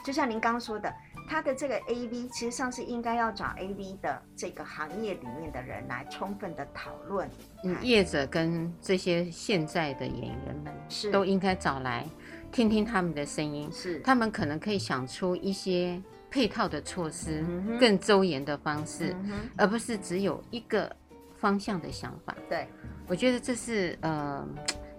[0.04, 0.94] 就像您刚刚说的。
[1.26, 7.26] 他的这个 A V 其实上是应该要找 A V 的这个行业里面的人来充分的讨论，
[7.64, 12.06] 嗯，业者跟这些现在的演员们是都应该找来
[12.52, 15.98] 听听他们的声音，是他们可能可以想出一些
[16.30, 20.94] 配套的措施，嗯、更周延的方式，嗯，而不是只有一个
[21.38, 22.36] 方向的想法。
[22.50, 22.68] 对，
[23.06, 24.46] 我觉得这是呃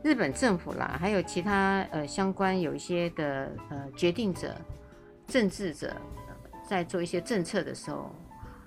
[0.01, 4.55] 日本政府啦，还有其他呃相关有一些的呃决定者。
[5.27, 5.95] 政治者
[6.67, 8.11] 在做一些政策的时候，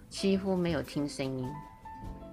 [0.08, 1.48] 几乎没有听声音，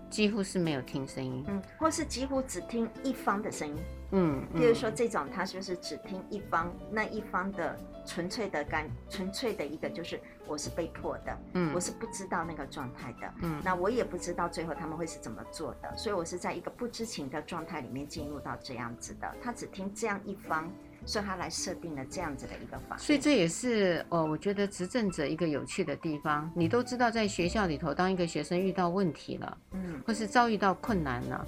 [0.10, 3.76] 几乎是没有听声音，嗯，或是几乎只听一方的声音，
[4.12, 20.72] 嗯，比如说这种，他就是只听一方，那一方的纯粹的感，纯粹的一个就是我是被迫的，嗯，我是不知道那个状态的，嗯，那我也不知道最后他们会是怎么做的，所以我是在一个不知情的状态里面进入到这样子的，他只听这样一方。
[21.06, 26.52] 所以他来设定了这样子的一个法，所以这也是哦，我觉得执政者一个有趣的地方。
[26.56, 31.48] 你都知道，在学校里头，当一个学生遇到问题了，嗯，或是遭遇到困难了，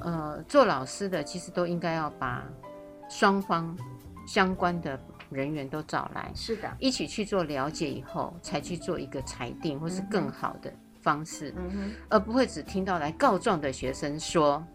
[0.00, 2.44] 呃，做老师的其实都应该要把
[3.08, 3.76] 双方
[4.26, 4.98] 相关的
[5.30, 14.66] 人员都找来，是的，一起去做了解以后，才去做一个裁定，或是更好的方式，嗯哼，而不会只听到来告状的学生说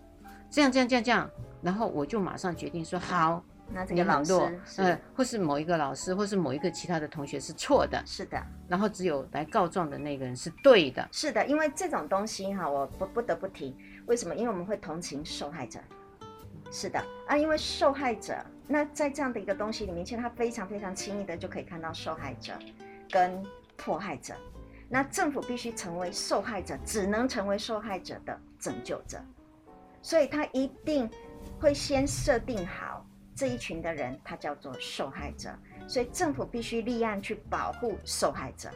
[0.49, 1.29] 这样这样这样这样，
[1.61, 3.43] 然后我就马上决定说好。
[3.73, 4.33] 那这个老师，
[4.77, 8.41] 呃，或是某一个老师，或是某一个其他的同学是错的，是的。
[8.67, 11.45] 然后只有来告状的那个人是对的，是的。
[11.47, 14.35] 因为这种东西哈，我不不得不提，为什么？
[14.35, 15.79] 因为我们会同情受害者，
[16.71, 18.35] 是的啊，因为受害者，
[18.67, 22.53] 那在这样的一个东西里面，其实他非常非常轻易的就可以看到受害者
[23.09, 23.43] 跟
[23.75, 24.35] 迫害者。
[24.89, 29.19] 那政府必须成为受害者，只能成为受害者的拯救者，
[30.03, 31.09] 所以他一定
[31.59, 33.03] 会先设定好
[33.35, 35.49] 这一群的人，他叫做受害者，
[35.87, 38.69] 所以政府必须立案去保护受害者。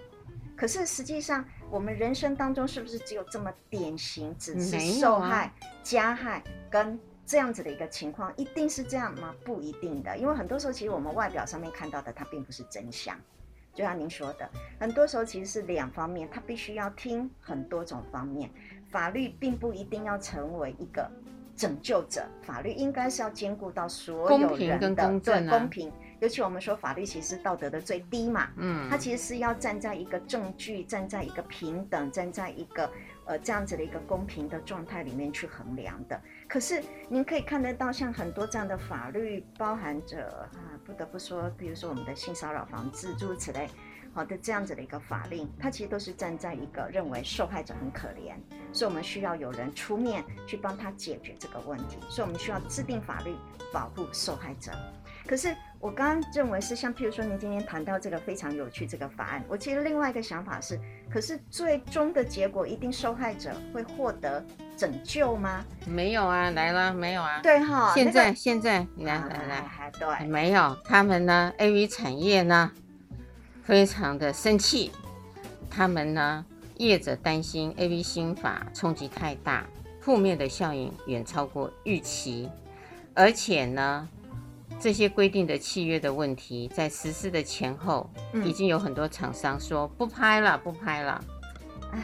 [0.56, 8.36] 可是实际上，我们人生当中是不是只有这么典型，只是受害、啊、加害跟这样子的一个情况？
[8.38, 9.36] 一定是这样吗？
[9.46, 13.16] 不一定的，因为很多时候其实我们外表上面看到的，它并不是真相。
[13.76, 18.50] 就像您说的，很多时候其实是两方面，他必须要听很多种方面。
[18.90, 21.08] 法律并不一定要成为一个
[21.58, 25.92] 拯救者，法律应该是要兼顾到所有人的公平、啊、对公平。
[26.20, 32.90] 尤其我们说法律其实是道德的最低嘛，嗯，它其实是要站在一个证据、站在一个平等、站在一个
[33.26, 36.20] 呃这样子的一个公平的状态里面去衡量的。
[36.48, 43.70] 可是您可以看得到，像很多这样的法律，包含着啊，不得不说，比如说我们的性骚扰防治诸如此类，
[44.18, 48.34] 好的这样子的一个法令，它其实都是站在一个认为受害者很可怜，
[48.74, 53.36] 所以我们需要有人出面去帮他解决这个问题，所以我们需要制定法律
[53.72, 54.72] 保护受害者。
[55.28, 60.80] 可是我刚刚认为是像，譬如说您今天谈到这个非常有趣这个法案，我其实另外一个想法是，
[61.12, 64.44] 可是最终的结果一定受害者会获得
[64.76, 65.64] 拯救吗？
[65.86, 67.40] 没有啊，来了没有啊？
[67.44, 72.72] 对哈，现在、那个、现在来来来，对，没有，他们呢，AV 产业呢，
[73.68, 74.92] 非常的生气，
[75.70, 76.46] 他们呢，
[76.78, 79.68] 业者担心 AV 新法冲击太大，
[80.00, 82.50] 负面的效应远超过预期，
[83.14, 84.08] 而且呢。
[84.80, 88.08] 这些规定的契约的问题，在实施的前后，
[88.46, 91.24] 已经有很多厂商说不拍了，不拍了，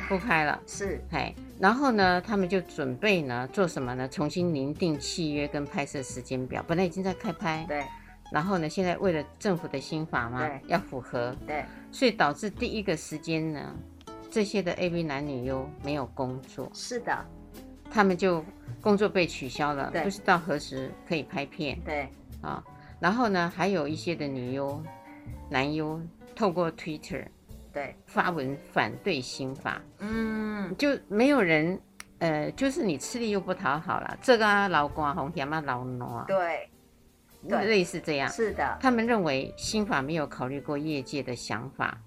[0.10, 0.60] 不拍了。
[0.66, 4.08] 是，哎，然后呢，他们就准备呢做什么呢？
[4.08, 6.64] 重新拟定契约跟拍摄时间表。
[6.66, 7.84] 本来已经在开拍，对。
[8.34, 11.64] 然后呢，现在为了政府的新法嘛，要符合，对。
[11.92, 13.76] 所以导致第一个时间呢，
[14.32, 16.68] 这些的 AV 男女优没有工作。
[16.74, 17.24] 是的。
[17.92, 18.44] 他们就
[18.82, 21.80] 工作被取消了，不知道何时可以拍片。
[21.86, 22.10] 对。
[22.42, 22.64] 啊，
[23.00, 24.84] 然后呢，还有一些的女优、
[25.48, 26.02] 男优
[26.36, 27.24] 透过 Twitter
[27.72, 31.80] 对发文反对新法，嗯，就没有人，
[32.18, 36.70] 呃，就是你吃力又不讨好了，这个啊老光红嫌嘛老挪，对，对，
[37.50, 41.98] 类似这样，是的，他们认为新法没有考虑过业界的想法。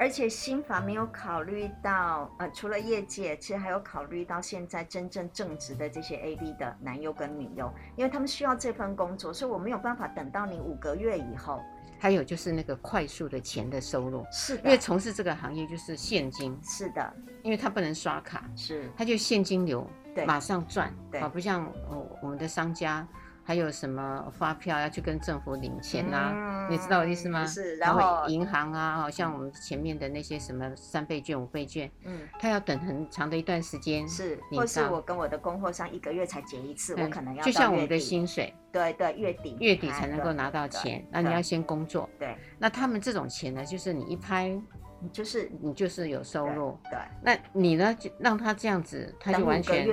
[0.00, 11.60] 而且新法没有考虑到，呃，除了业界，其实还有考虑到现在真正正职的这些 AV 的男优跟女优，因为他们需要这份工作，所以我没有办法等到你五个月以后。
[11.98, 19.84] 还有就是那个快速的钱的收入，是的，因为从事这个行业就是现金，是的，因为他不能刷卡，是，他就现金流，
[20.14, 23.04] 对，马上赚，对，啊，不像哦我们的商家。
[23.48, 26.34] 还有什么发票要去跟政府领钱啊？
[26.34, 27.46] 嗯、你知道我意思吗？
[27.46, 34.06] 是，然后银行啊，好像我们前面的那些什么三倍券、五倍券，嗯，他要等很长的一段时间。
[34.06, 42.06] 是，或是我跟我的供货商一个月才结一次，我可能要就像我们的薪水，对对，月底月底才能够拿到钱，那你要先工作。
[42.18, 44.60] 对，那他们这种钱呢，就是你一拍。
[45.00, 47.94] 你就是你就是有收入，对，对，那你呢？
[47.94, 49.86] 就让他这样子，他就完全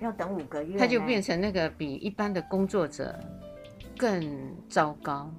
[0.00, 3.18] 要等五个月，他就变成那个比一般的工作者
[3.96, 5.32] 更糟糕。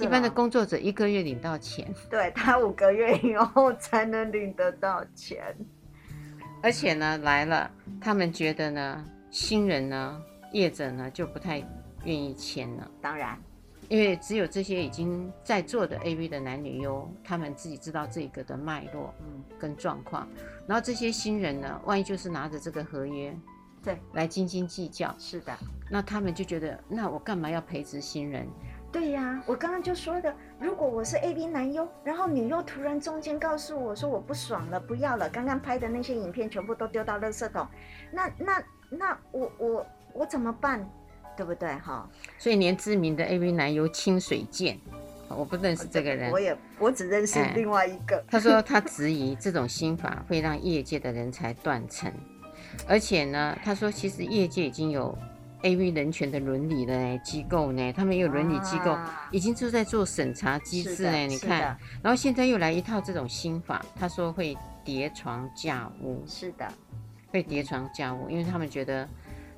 [0.00, 5.54] 一般的工作者一个月领到钱，对，他五个月以后才能领得到钱。
[6.62, 7.70] 而且呢，来了，
[8.00, 10.20] 他们觉得呢，新人呢，
[10.52, 11.58] 业者呢就不太
[12.04, 12.90] 愿意签了。
[13.00, 13.38] 当然。
[13.88, 20.28] 因为只有这些已经在做的 AV 的男女优，他们自己知道这个的脉络，嗯，跟状况。
[20.66, 23.36] 然后这些新人呢，万一就是拿着这个合约，
[23.82, 25.56] 对，来斤斤计较，是的，
[25.90, 28.46] 那他们就觉得，那我干嘛要培植新人？
[28.90, 37.66] 对呀，我刚刚就说的，如果我是 AV 男优，然后女优突然中间告诉我说我不爽了，不要了，刚刚拍的那些影片全部都丢到垃圾桶，
[38.12, 40.88] 那那那我我我怎么办？
[41.36, 42.08] 对不对哈？
[42.38, 44.78] 所以连知名的 AV 男优清水健，
[45.28, 48.16] 我不认识这个人，我也我只认识另外一个。
[48.16, 52.12] 哎、他说他 质疑这种心法会让业界的人才断层，
[52.86, 55.16] 而且呢，他说其实业界已经有
[55.62, 61.26] AV 人权的伦理的机构呢，他们有伦理机构、啊、已经就在做审查机制呢。
[61.26, 66.70] 你看，然后现在又来一套这种心法，他说会叠床架屋，是的，
[67.30, 69.08] 会叠床架屋，因为他们觉得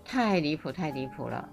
[0.05, 1.49] 太离谱，太离谱了。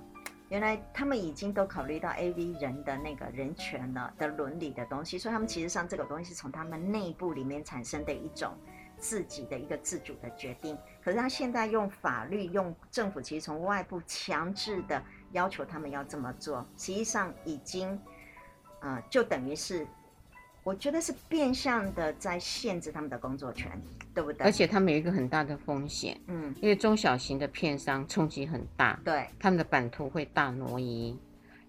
[0.53, 8.53] 原来他们已经都考虑到 AV 人的那个人权了的伦理的东西，所以他们其实上这个东西是从他们内部里面产生的一种
[8.99, 10.77] 自己的一个自主的决定。
[11.03, 17.99] 可是他现在用法律，用政府其实从外部强制的要求他们要这么做，实际上已经，
[18.81, 19.87] 呃，就等于是。
[20.63, 23.77] 我觉得是变相的在限制他们的工作权，
[24.13, 24.45] 对不对？
[24.45, 31.17] 而且他们有一个很大的风险，嗯，因为中小型的片商冲击很大，对，他们的版图会大挪移，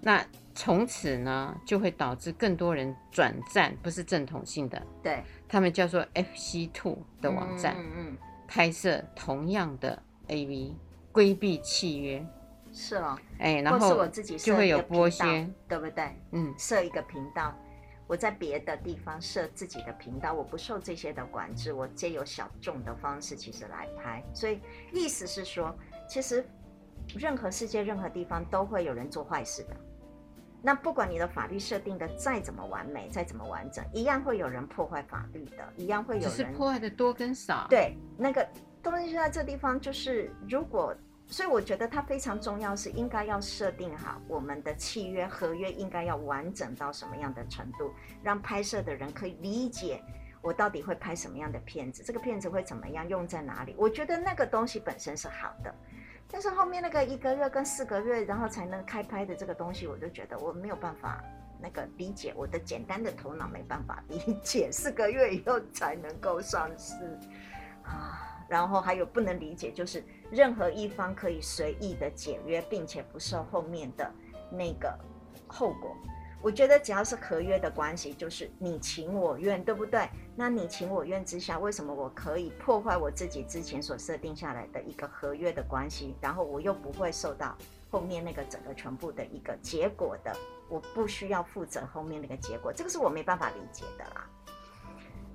[0.01, 10.73] 那从此呢就会导致更多人转战不是正统性的，对，他们叫做 FC Two 的网站，嗯嗯，拍摄同样的 AV，
[11.11, 12.25] 规避契约，
[12.73, 14.07] 是哦，哎，然后
[14.39, 16.05] 就会有剥削，对不对？
[16.33, 17.55] 嗯，设一个频道。
[18.07, 24.61] 我在别的地方设自己的频道，我不受这些的管制，我借由小众的方式其实来拍，所以
[24.93, 25.75] 意思是说，
[26.09, 26.45] 其实
[27.17, 29.77] 任何世界任何地方都会有人做坏事的。
[30.63, 36.31] 那不管你的法律设定的再怎么完美，再怎么完整，一样会有人破坏法律的，一样会有人。
[36.31, 37.67] 只是破坏的多跟少。
[37.71, 38.47] 对，那个
[38.83, 40.95] 东西就在这地方，就是如果。
[41.27, 50.01] 所以我觉得它非常重要，是应该要设定好我们的契约合约应该要完整到什么样的程度，让拍摄的人可以理解
[50.43, 53.75] 我到底会拍什么样的片子，这个片子会怎么样用在哪里。
[53.79, 55.75] 我觉得那个东西本身是好的，
[56.31, 61.25] 但是后面那个一个月跟四个月然后才能开拍的这个东西，我就觉得我没有办法
[61.59, 66.95] 那个理解，我的简单的头脑没办法理解，四个月以后才能够上市
[67.83, 68.31] 啊。
[68.49, 74.11] 然后还有不能理解，就是任何一方可以随意的解约，并且不受后面的
[74.51, 74.99] 那个
[75.47, 75.97] 后果。
[76.43, 80.07] 我觉得只要是合约的关系，就是你情我愿，对不对？
[80.37, 86.15] 那你情我愿之下，为什么我可以破坏我自己之前所设定下来的一个合约的关系？
[86.21, 87.57] 然后我又不会受到
[87.91, 90.37] 后面那个整个全部的一个结果的，
[90.69, 94.31] 我不需要负责后面那个结果，这个是我没办法理解的啦。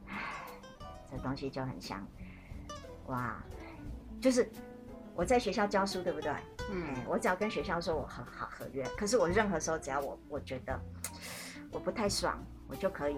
[0.09, 0.15] 唉，
[1.09, 2.05] 这东西就很像。
[3.09, 3.43] 哇，
[4.21, 4.49] 就是
[5.15, 6.31] 我在学校教书，对不对？
[6.71, 10.79] 嗯，我只要跟学校说我很好合约，可是我任何时候只要我我觉得
[11.71, 13.17] 我不太爽，我就可以。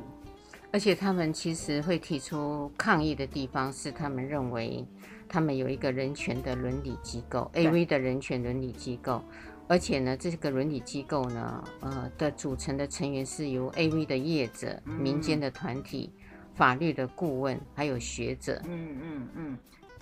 [0.71, 4.87] 而且他们其实会提出抗议的地方是，他们认为
[5.27, 9.21] 他们有一个人权的伦理机构，AV 的人权伦理机构，
[9.67, 16.13] 而且呢，这个伦理机构呢，呃的组成的成员是由 AV 的业者、嗯、民间的团体、
[16.55, 18.61] 法律的顾问，还有学者。
[18.63, 19.29] 嗯嗯嗯。
[19.35, 19.57] 嗯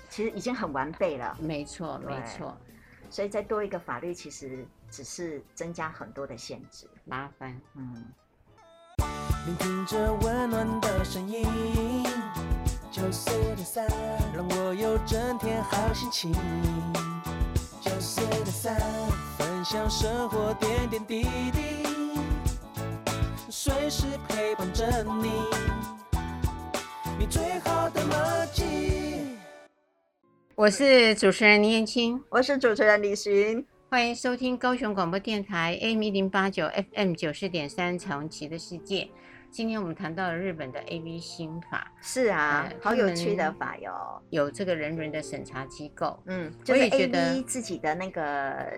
[0.09, 2.57] 其实已经很完备了，没错，没错。
[3.09, 7.59] 所以再多一个法律，其实只是增加很多的限制，麻烦。
[7.75, 8.05] 嗯。
[9.45, 11.47] 聆听着温暖的声音，
[12.91, 13.87] 九四点三，
[14.35, 16.33] 让我有整天好心情。
[17.81, 18.75] 九四点三，
[19.37, 21.85] 分享生活点点滴滴，
[23.49, 25.31] 随时陪伴着你，
[27.17, 29.08] 你最好的默契。
[30.59, 39.07] 我是主持人林燕青，我是主持人李寻，欢迎收听高雄广播电台 AM 一零八九 FM 九四点三彩虹旗的世界。
[39.49, 44.21] 今天我们谈到了日本的 AV 新法，是啊，呃、好有趣的法哟。
[44.31, 48.21] 有这个人人的审查机构，嗯，就是 AV 自己的那个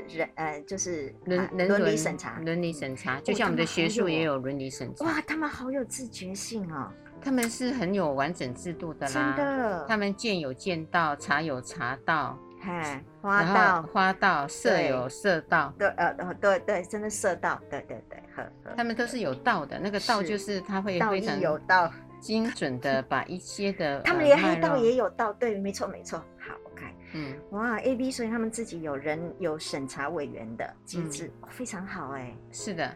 [0.07, 5.03] 人，呃，就是伦伦理审查，伦理审查，就像我们的学术也有伦理审查。
[5.03, 6.91] 哇，他们好有自觉性哦。
[7.23, 9.85] 他们是很有完整制度的啦，真的。
[9.87, 18.73] 他们见有见到，查有查到，嗨，花道花道，色有色道，对呃对对，真的色道，对对对，呵呵。
[18.75, 24.01] 他们都是有道的，那个道就是他会非常有道，精准的把一些的。
[24.05, 26.17] 他们连黑道也有道，对，没错没错。
[26.39, 32.35] 好，OK，嗯，哇，A B，所以他们自己有人有审查委员的机制，非常好哎。
[32.51, 32.91] 是的。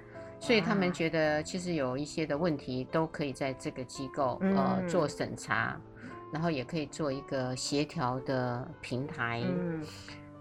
[0.46, 5.76] 所以他们觉得，其实有一些的问题都可以在这个机构呃做审查，
[6.32, 9.84] 然后也可以做一个协调的平台，嗯，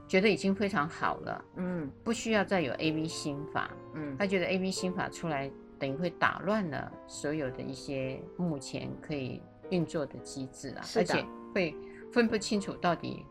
[0.07, 9.41] 觉得已经非常好了，嗯，不需要再有 AV 新法，嗯，他觉得 AV 新法出来等于会打乱了所有的一些目前可以
[9.71, 11.75] 运作的机制啊，而且会
[12.13, 13.25] 分不清楚到底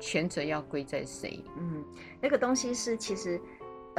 [0.00, 1.84] 权责要归在谁，嗯，
[2.22, 3.38] 那个东西是其实。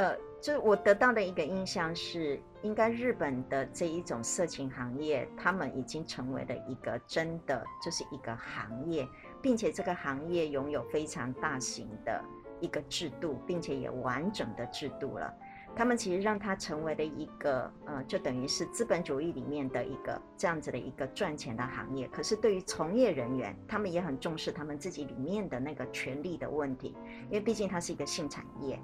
[0.02, 9.06] 呃，就是我得到的一个印象是，应该日本的这一种色情行业，他们已经成为了一个真的就是一个行业，
[9.40, 12.20] 并且这个行业拥有非常大型的
[12.58, 15.32] 一个制度，并且也完整的制度了。
[15.76, 22.08] 他们其实让它成为了一个呃，就等于是资本主义里面的一个这样子的一个赚钱的行业。
[22.08, 26.96] 可是对于从业人员，他们也很重视他们自己里面的那个权利的问题，
[27.26, 28.76] 因为毕竟它是一个性产业。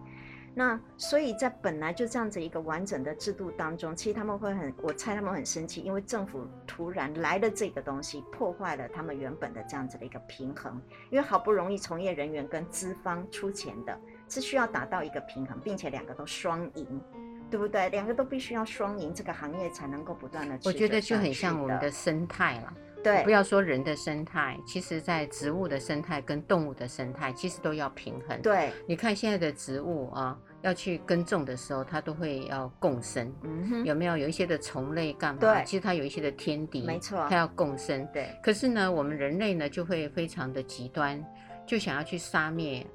[0.59, 10.82] 那所以在本来就这样子一个完整的制度当中，其实他们会很，我猜他们很生气，因为政府突然来了这个东西，破坏了他们原本的这样子的一个平衡。
[11.11, 13.96] 因为好不容易从业人员跟资方出钱的，
[14.28, 17.00] 是需要达到一个平衡，并且两个都双赢，
[17.48, 17.88] 对不对？
[17.90, 20.59] 两个都必须要双赢，这个行业才能够不断的。
[20.64, 22.74] 我觉得就很像我们的生态了。
[23.00, 28.42] 对，不要说人的生态，其实在植物的生态跟动物的生态，其实都要平衡。
[28.42, 33.32] 对，你看现在的植物啊，要去耕种的时候，它都会要共生。
[33.42, 35.40] 嗯哼，有没有有一些的虫类干嘛？
[35.40, 38.06] 对，其实它有一些的天敌，没错，它要共生。
[38.12, 41.24] 对，可是呢，我们人类呢就会非常的极端，
[41.66, 42.86] 就想要去杀灭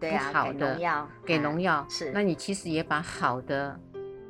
[0.00, 1.86] 不好的，给农药，给农药。
[1.88, 3.78] 是，那你其实也把好的。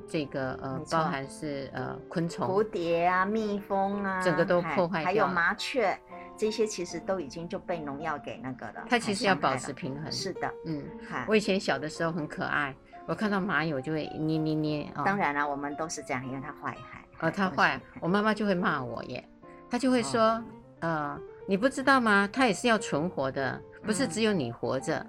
[0.09, 5.99] 这个呃，包含是呃昆虫，蝴蝶啊、蜜蜂啊，整个都破坏掉，还有麻雀，
[6.43, 8.85] 这些其实都已经就被农药给那个了。
[8.91, 10.11] 它其实要保持平衡。
[10.11, 10.83] 是的，嗯，
[11.29, 12.75] 我以前小的时候很可爱，
[13.07, 14.93] 我看到蚂蚁我就会捏捏捏。
[15.05, 17.05] 当然了，我们都是这样，因为它坏害。
[17.21, 19.25] 哦，它坏，我妈妈就会骂我耶，
[19.71, 20.43] 她就会说，
[20.81, 21.17] 呃，
[21.47, 22.29] 你不知道吗？
[22.33, 25.07] 它也是要存活的，不是只有你活着，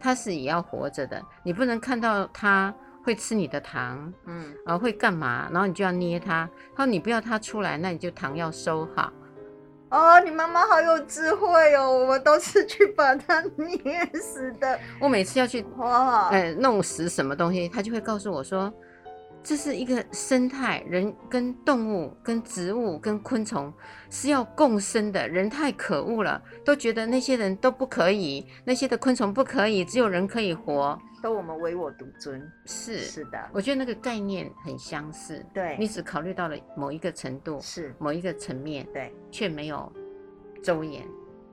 [0.00, 2.74] 它是也要活着的，你不能看到它。
[3.04, 5.48] 会吃你的糖，嗯，然后会干嘛？
[5.50, 6.48] 然后你就要捏它。
[6.72, 9.12] 他说你不要它出来，那你就糖要收好。
[9.92, 11.98] 哦，你妈妈好有智慧哦！
[11.98, 14.78] 我们都是去把它捏死的。
[14.98, 18.72] 我每次要去哇，呃，弄死什么东西，他就会告诉我说。
[19.42, 23.72] 这是一个生态，人跟动物、跟植物、跟昆虫
[24.08, 25.28] 是要共生的。
[25.28, 32.40] 人太可恶了，都觉得那些人都不可以，那些的昆虫不可以，只有人可以活，都我们唯我独尊。
[32.66, 35.44] 是是的，我觉得那个概念很相似。
[35.52, 39.92] 对，你只考虑到了某一个程度，是某一个层面，对，却没有
[40.62, 41.04] 周延。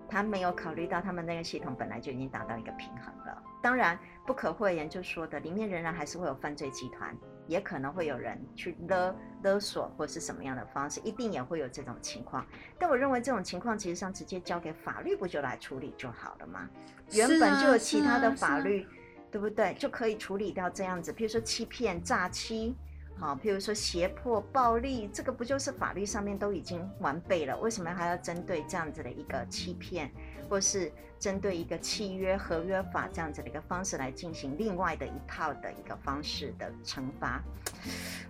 [0.07, 3.43] 他没有考虑到他们那个系统本来就已经达到一个平衡了。
[3.61, 7.15] 当然，不可讳言就说的，里面仍然还是会有犯罪集团。
[7.49, 12.45] 也可能会有人去勒勒索，或是什么样的方式，一定也会有这种情况。
[12.77, 16.69] 但我认为这种情况其实上直接交给法律不就来处理就好了吗？
[17.11, 18.85] 原本就有其他的法律，
[19.31, 19.73] 对不对？
[19.79, 22.75] 就可以处理掉这样子，比如说欺骗、诈欺，
[23.17, 27.59] 好，譬如说胁迫、暴力，这个不就是法律上面都已经完备了？
[27.59, 30.11] 为什么还要针对这样子的一个欺骗？
[30.49, 37.41] 或是针对一个契约合约法这样子的一个方式来进行另外的一套的一个方式的惩罚，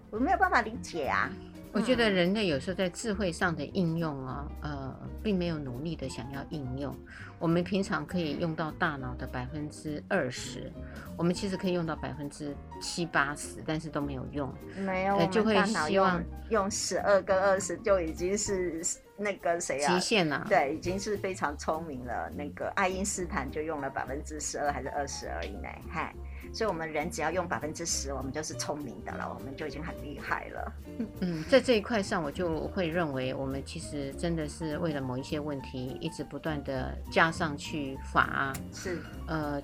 [0.09, 1.30] 我没有办法理解啊。
[1.72, 6.95] 我觉得人类有时候在智慧上的应用啊，呃，并没有努力的想要应用。
[7.38, 10.72] 我们平常可以用到大脑的百分之二十，
[11.15, 14.53] 我们其实可以用到百分之七八十，但是都没有用。
[14.78, 18.82] 没有，就会希望用十二跟二十就已经是
[19.15, 19.93] 那个谁啊？
[19.93, 20.45] 极限了。
[20.49, 22.30] 对，已经是非常聪明了。
[22.36, 25.70] 那个爱因斯坦就用了百分之十二还是二十而已呢？
[25.89, 26.13] 嗨。
[26.52, 30.74] 所以，我们人只要用百分之十，我们就是聪明的了，我们就已经很厉害了。
[31.22, 38.52] 嗯，在这一块上，我就会认为，我们其实真的是为了某一些问题，一直不断的加上去法。
[38.74, 39.62] 是，呃，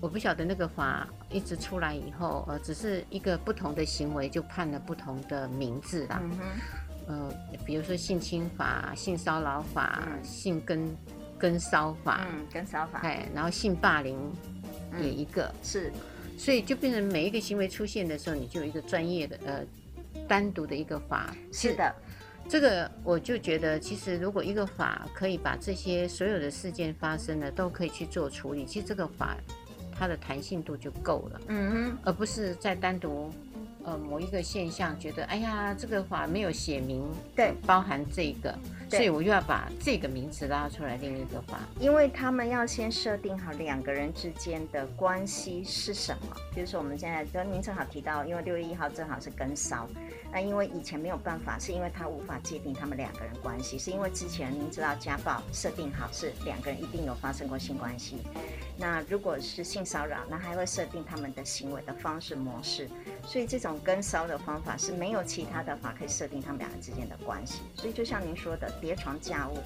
[0.00, 6.20] 我不晓得那个法一直出来以后，呃，只是一个不同的行为就判了不同的名字啦。
[6.22, 6.44] 嗯哼。
[7.08, 7.32] 呃，
[7.64, 10.96] 比如说性侵法、性骚扰法、嗯、性跟
[11.38, 14.18] 跟骚法，嗯，跟骚法，哎，然后性霸凌。
[15.02, 15.92] 也一个、嗯、是，
[16.36, 19.64] 所以就变成每一个行为出现的时候，你就有一个专业的呃
[20.26, 21.34] 单独的一个法。
[21.52, 21.94] 是的，
[22.48, 29.36] 这个我就觉得，其实如果一个法可以把这些所有的事件发生的都可以去做处理，其实这个法
[29.92, 31.40] 它的弹性度就够了。
[31.48, 33.32] 嗯哼，而不是再单独。
[33.88, 37.02] 呃，某一个现象，觉得哎呀，这个法没有写明，
[37.34, 38.54] 对，包含这个，
[38.90, 46.36] 所以我又要把这个名词拉出来，另一个法，因为他们要先设定好两个人之间的关系是什么。
[46.54, 49.88] 比如说，我们现在跟您正好提到，因为六月一号正好是跟烧，
[50.30, 58.18] 那因为以前没有办法，是因为他无法界定他们两个人关系，是因为之前您知道家暴设定好是两个人一定有发生过性关系。
[58.80, 62.88] 那如果是性骚扰，那还会设定他们的行为的方式模式，
[63.26, 67.62] 所以这种跟骚的方法是没有其他的法可以设定他们两个之间的关系。
[67.74, 69.58] 所以就像您说的叠床架屋，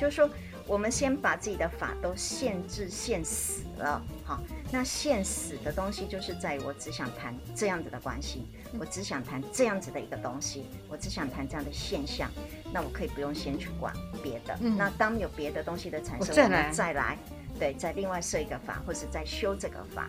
[0.00, 0.28] 就是说
[0.66, 4.40] 我们先把自己的法都限制限死了，好，
[4.72, 8.44] 那限死的东西就是在于我只想谈这样子的关系，
[8.76, 12.28] 我只想谈这样子的一个东西，我只想谈这样的现象，
[12.72, 14.58] 那我可以不用先去管别的。
[14.60, 17.16] 嗯、那当有别的东西的产生，我们再来。
[17.58, 20.08] 对，再另外设一个法，或是再修这个法。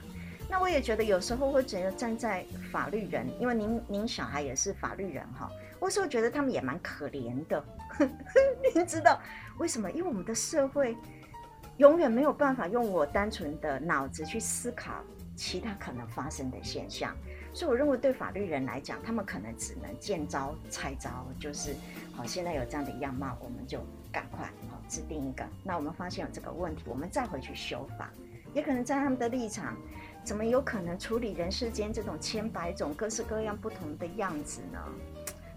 [0.50, 7.64] 那我也觉得有时候会觉得站在法律人，因为您您小孩也是法律人哈，我有时候觉得他们也蛮可怜的。
[8.74, 9.20] 您知道
[9.58, 9.91] 为什么？
[9.91, 10.95] 因为我们的社会
[11.78, 15.04] 永远没有办法用我单纯的脑子去思考
[15.36, 17.16] 其他可能发生的现象。
[17.54, 21.76] 所以我认为，对法律人来讲，他们可能只能见招拆招，就是
[22.14, 23.80] 好，现在有这样的样貌，我们就
[24.12, 24.50] 赶快
[24.90, 25.46] 制定一个。
[25.64, 28.10] 那我们发现有这个问题，我们再回去修法。
[28.52, 29.78] 也可能在他们的立场，
[30.24, 34.80] 怎么有可能处理人世间这种千百种各式各样不同的样子呢？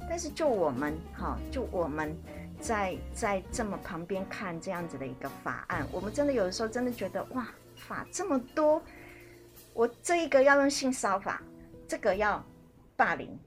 [0.07, 2.15] 但是就我们哈，就我们
[2.61, 8.83] 在在这么旁边看这样子的一个法案，我们真的有的时候真的觉得哇，法这么多，
[9.73, 11.43] 我这一个要用性骚法。
[11.89, 12.43] 这个要
[12.95, 13.39] 霸凌，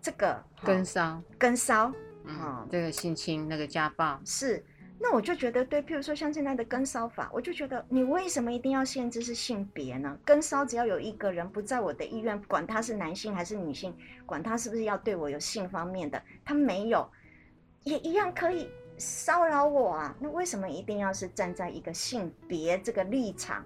[0.00, 1.92] 这个跟骚，跟骚，
[2.24, 4.64] 嗯，这个性侵，那个家暴是。
[4.98, 10.18] 那我就觉得，对，譬如说像现在的跟骚法，我就觉得你为什么一定要限制是性别呢？
[10.24, 13.94] 跟骚只要有一个人不在我的意愿，管他是男性还是女性，
[14.24, 17.08] 管他是不是要对我有性方面的，他没有，
[17.84, 18.68] 也一样可以
[18.98, 20.16] 骚扰我啊。
[20.18, 23.64] 那为什么一定要是站在一个性别这个立场？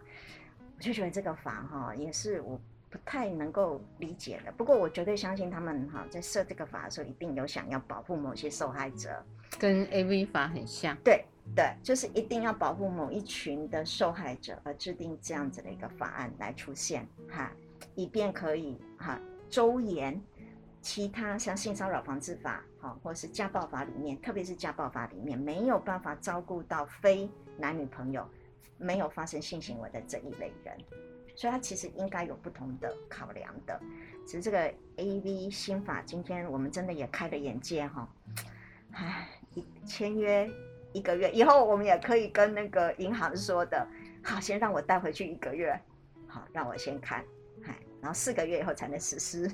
[0.76, 2.60] 我就觉得这个法哈也是我。
[2.92, 9.24] 不太能够理解的，不过我绝对相信他们哈，在设这个法的时候，一定有想要保护某些受害者，
[9.58, 10.96] 跟 AV 法很像。
[11.04, 11.24] 对
[11.54, 17.52] 对，就是一定要保护某一群的受害者而制定这样子的一个法案来出现哈，
[17.94, 20.20] 以便可以哈周延
[20.80, 27.28] 其他像性骚扰防治法哈，或是家暴法里面，特别是家暴法里面没有办法照顾到非
[27.58, 28.24] 男女朋友
[28.78, 30.78] 没有发生性行为的这一类人。
[31.36, 33.80] 所以它其实应该有不同的考量的，
[34.26, 38.06] 其实这个 AV 新法，今天我们真的也开了眼界哈。
[38.92, 39.26] 唉，
[39.86, 40.50] 签约
[40.92, 43.86] 一个月以后，我们也可以跟那个银行说的，
[44.22, 45.78] 好，先让我带回去一个月，
[46.26, 47.24] 好，让我先看，
[47.64, 49.50] 哎，然后四个月以后才能实施。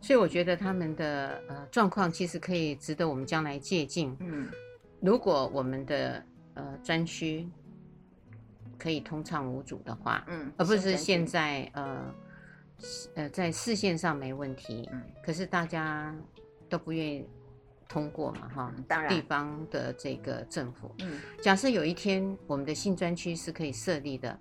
[0.00, 4.16] 所以我觉得他们的呃状况其实可以值得我们将来借鉴。
[4.20, 4.48] 嗯，
[5.00, 6.24] 如果我们的
[6.54, 7.48] 呃专区。
[8.78, 12.14] 可以通畅无阻的话，嗯，而不是现在呃
[13.14, 16.14] 呃在视线上没问题，嗯，可是大家
[16.68, 17.26] 都不愿意
[17.88, 24.38] 通过嘛，哈，当然，地方的这个政府，嗯，假设有一天我们的性专区是可以设立的，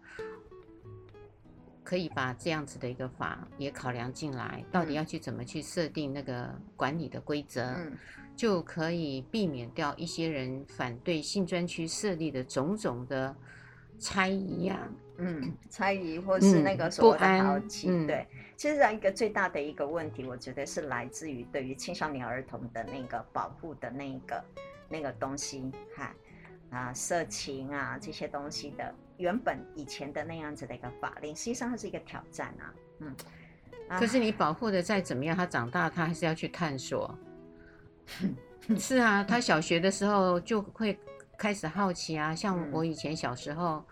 [1.83, 7.97] 可以把这样子的一个法也考量进来，到底要去怎么去设定那个管理的规则，嗯，
[8.35, 13.35] 就可以避免掉一些人反对性专区设立的种种的。
[13.97, 14.77] 猜疑呀，
[15.19, 18.27] 嗯，猜疑或是那个所谓的好奇，嗯、对，
[18.57, 24.43] 其实一个最大的一个问题，我觉得是来自于对于青少年儿童的那个保护的那个
[24.89, 26.15] 那个东西，哈
[26.69, 33.15] 啊，色情啊这些东西的原本以前的那样子的一个法令，实际上它是一个挑战啊，嗯，
[33.99, 34.31] 可是你。
[34.31, 37.17] 保护的再怎么样，他长大他还是要去探索，
[38.77, 40.97] 是啊，他小学的时候就会。
[41.37, 43.85] 开始好奇啊，像我以前小时候，嗯、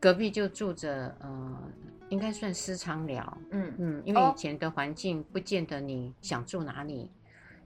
[0.00, 1.62] 隔壁就住着，呃，
[2.08, 7.10] 应该算私藏寮，嗯嗯，因为以前的环境不见得你想住哪里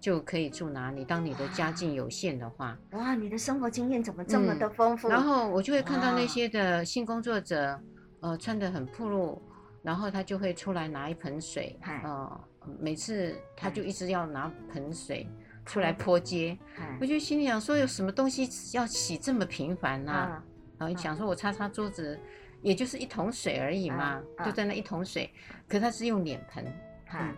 [0.01, 5.09] 就可以住哪里，当你的家境有限的话，哇，你的生活经验怎么这么的丰富？
[5.09, 7.79] 嗯、然后我就会看到那些的性工作者，
[8.21, 9.41] 呃，穿得很暴露，
[9.83, 12.41] 然后他就会出来拿一盆水，呃，
[12.79, 15.29] 每次他就一直要拿盆水。
[15.67, 20.43] 出来泼街，嗯、我就心里想说，有什么东西要洗这么频繁呢、
[20.79, 22.19] 然后想说，我擦擦桌子，
[22.63, 25.31] 也就是一桶水而已嘛，嗯、就在那一桶水，
[25.69, 27.37] 可是他是用脸盆，嗯，嗯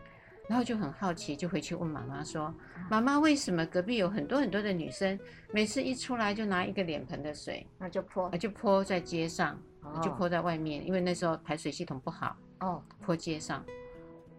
[0.49, 2.53] 然后就很好奇，就回去问妈妈说
[2.91, 5.18] ：“妈妈，为什么隔壁有很多很多的女生，
[5.53, 13.64] 每次一出来就拿一个脸盆的水，那就泼，就泼在街上，哦、就泼在外面，因为那时候排水系统不好，哦，泼街上。”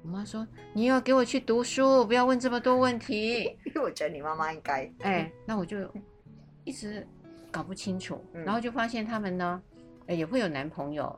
[0.03, 3.57] 我妈说：“你要给我去读书，不要问这么多问题。
[3.65, 4.91] ”因为我觉得你妈妈应该……
[4.99, 5.77] 哎，那我就
[6.65, 7.07] 一直
[7.49, 9.61] 搞不清楚，嗯、然后就发现他们呢，
[10.07, 11.17] 也会有男朋友，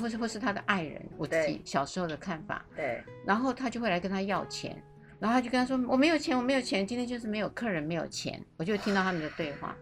[0.00, 1.00] 或是或是他的爱人。
[1.16, 2.64] 我自己小时候的看法。
[2.74, 3.02] 对。
[3.24, 4.82] 然后他就会来跟他要钱，
[5.18, 9.76] 然后他就跟他说：“我没有钱，我没有钱，今天就是没有客人，没有钱。”我就听到他们的对话。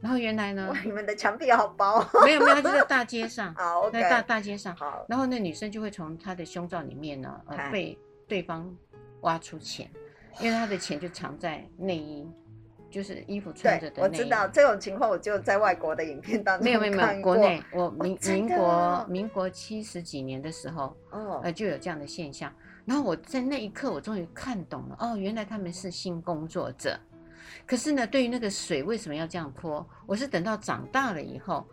[0.00, 0.68] 然后原来呢？
[0.70, 2.00] 哇，你们的墙壁好薄。
[2.24, 3.52] 没有没有，他就在大街上。
[3.58, 4.74] 好，在大大街上。
[4.76, 5.04] 好。
[5.08, 7.98] 然后那女生就会从她的胸罩里面呢，呃，被
[8.28, 8.72] 对方
[9.22, 9.90] 挖出钱，
[10.38, 12.30] 因为她的钱就藏在内衣，
[12.90, 14.02] 就是衣服穿着的。
[14.02, 22.52] 我知道这种情况，我就在外国的影片当中没有没有没有，国内我民民国民国七十几年的时候，哦，呃，就有这样的现象。
[22.84, 26.98] 然后我在那一刻，我终于看懂了，哦，原来他们是性工作者。
[27.66, 29.86] 可是呢，对于那个水为什么要这样泼？
[30.06, 31.66] 我是等到长大了以后，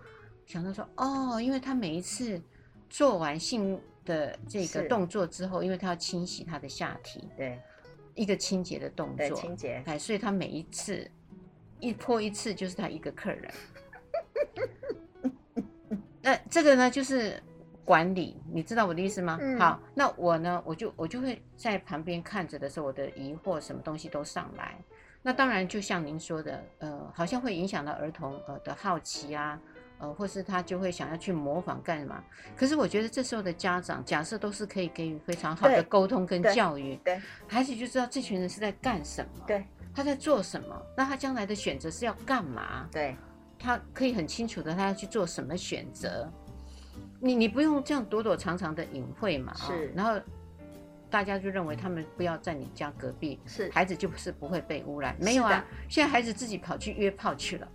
[0.45, 2.41] 想到说，哦，因为他每一次
[2.89, 7.59] 做完性的这个动作之后，因为他要清洗他的下体，对，
[8.16, 11.09] 一个清洁的动作，清洁，哎，所以他每一次
[11.80, 13.51] 一泼一次就是他一个客人。
[16.22, 17.39] 那这个呢，就是
[17.84, 19.38] 管理，你知道我的意思吗？
[19.39, 24.76] 嗯、好，那我呢，我就我就会在旁边看着的时候，我的疑惑什么东西都上来。
[25.22, 29.59] 那当然，就像您说的，呃，好像会影响到儿童呃的好奇啊，
[30.00, 32.24] 呃，或是他就会想要去模仿干嘛。
[32.56, 42.88] 可是我觉得这时候的家长，假设都是可以给予非常好的沟通跟教育，对，对孩子就知道这群人是在干什么，对，他在做什么，那他将来的选择是要干嘛？
[42.91, 43.16] 对，
[43.58, 46.32] 他可以很清楚的，他要去做什么选择。
[47.20, 50.20] 你你不用这样躲躲藏藏的隐晦嘛，是，哦，然后。
[51.08, 55.16] 大家就认为他们不要在你家隔壁，是孩子就是不会被污染。
[55.18, 57.68] 没有啊，现在孩子自己跑去约炮去了。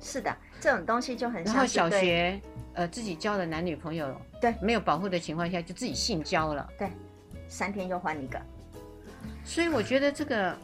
[0.00, 1.54] 是的，这种东西就很像。
[1.54, 2.40] 然后小学，
[2.74, 6.68] 呃，自己交的男女朋友，对，没有保护的情况下就自己性交了。
[6.78, 6.90] 对，
[7.48, 8.40] 三天又换一个。
[9.44, 10.56] 所以我觉得这个，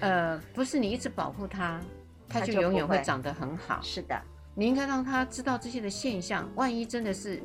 [0.00, 1.80] 呃，不是你一直保护他，
[2.28, 3.80] 他就永远会长得很好。
[3.82, 4.20] 是的，
[4.54, 7.40] 你应该让他知道这些的现象，万一真的是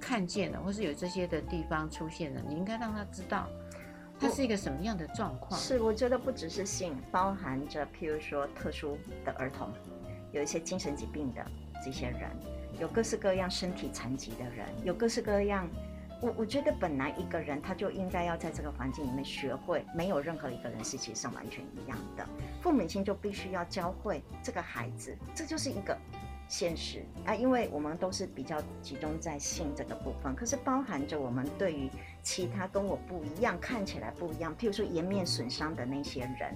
[0.00, 3.48] 看见了，或是有这些的地方出现了，你应该让他知道。
[4.20, 5.58] 它是一个什么样的状况？
[5.60, 9.72] 是，我觉得不只是性，包含着譬如说特殊的儿童，
[10.32, 11.44] 有一些精神疾病的
[11.84, 12.30] 这些人，
[12.80, 15.68] 有各式各样身体残疾的人，有各式各样。
[16.20, 22.26] 我我觉得本来一个人他就应该要在这个环境里面学会，没有任何一个人是其实上完全一样的。
[22.60, 25.96] 父母亲就必须要教会这个孩子，这就是一个。
[26.50, 31.90] 现实啊，因为我们都是比较集中在性这个部分，可是包含着我们对于
[32.22, 36.54] 其他跟我不一样、看起来不一样，譬如说颜面损伤的那些人，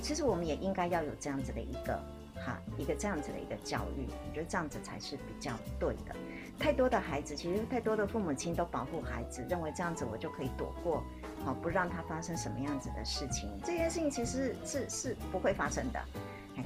[0.00, 2.02] 其实我们也应该要有这样子的一个
[2.44, 6.14] 哈，一个这样子的一个教育，我觉得这样子才是比较对的。
[6.58, 11.04] 太多的孩子，其实太多的父母亲都保护孩子，认为这样子我就可以躲过，
[11.44, 13.48] 好不让他发生什么样子的事情。
[13.64, 16.00] 这件事情其实是是，不会发生的。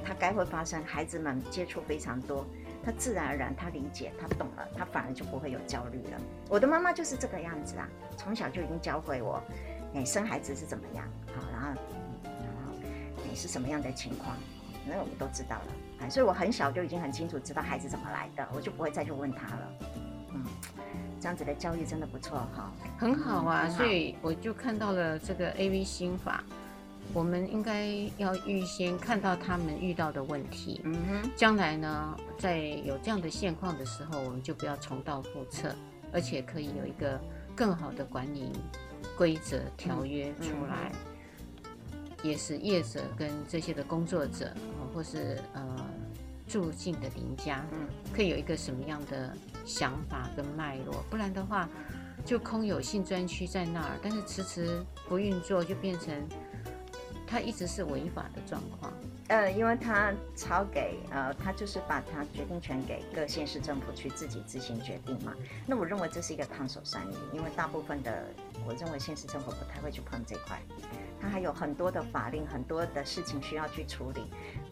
[0.03, 2.43] 他该会发生，孩子们接触非常多，
[2.83, 6.19] 他自然而然他理解，他懂了，他反而就不会有焦虑了。
[6.49, 9.39] 我的妈妈就是这个样子啊，从小就已经教会我，
[9.93, 11.67] 哎，生孩子是怎么样，好，然后，
[12.23, 12.73] 然后
[13.29, 14.35] 你是什么样的情况，
[14.87, 15.67] 那我们都知道了，
[16.01, 19.73] 哎，所以我很小就已经很清楚知道孩子怎么来的，我就不会再去问他了。
[20.33, 20.43] 嗯，
[21.19, 26.43] 这样子的教育真的不错哈，很好啊，所以我就看到了这个 AV 心法。
[27.13, 27.85] 我们应该
[28.17, 35.75] 要预先看到他们遇到的问题，嗯哼，将来呢，在有这样的现况的时候，我们就不要重蹈覆辙，
[36.13, 37.19] 而且可以有一个
[37.53, 38.53] 更好的管理
[39.17, 40.93] 规则条约出来，嗯。
[40.93, 41.12] 嗯、
[42.23, 44.51] 也是业者跟这些的工作者，
[44.93, 45.85] 或是呃
[46.47, 51.69] 住进的邻家，嗯，可以有一个什么样的想法跟脉络，不然的话，
[52.25, 56.15] 就空有性专区在那儿，但是迟迟不运作，就变成。
[57.25, 58.93] 它一直是违法的状况，
[59.27, 65.33] 呃，因为他抄给，呃，他就是把他决定权给各县市政府去自己自行决定嘛。
[65.65, 68.25] 那我认为这是一个烫手山芋，因为大部分的，
[68.67, 70.61] 我认为县市政府不太会去碰这块，
[71.23, 74.25] 他还有很多的法令，很多的事情需要去处理，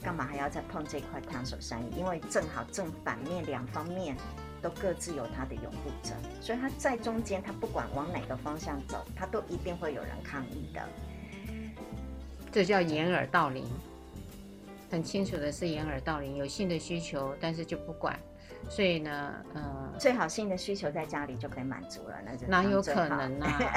[0.03, 1.89] 干嘛还要再碰这块烫手山芋？
[1.95, 4.17] 因为正好正反面两方面
[4.61, 10.81] 都各自有他的拥护者，所以他在中间，他不管往哪个方向走，他都一定会有人抗议的。
[12.51, 13.65] 这叫掩耳盗铃，
[14.89, 18.19] 很清楚的是掩耳盗铃，有性的需求，但是就不管，
[18.69, 23.71] 所以呢，呃，最好性的需求在家里就可以满足了，那就哪 有可能呢、啊？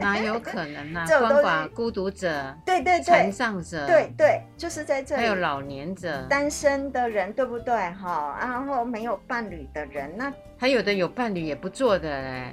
[0.00, 1.06] 哪有可能呢、啊？
[1.06, 7.74] 鳏寡孤独者，对对对，残障者，对对，就是在这里，还有老年者，单身的人，对不对？
[7.92, 12.52] 哈，然后没有伴侣的人，那还有的有伴侣也不做的嘞，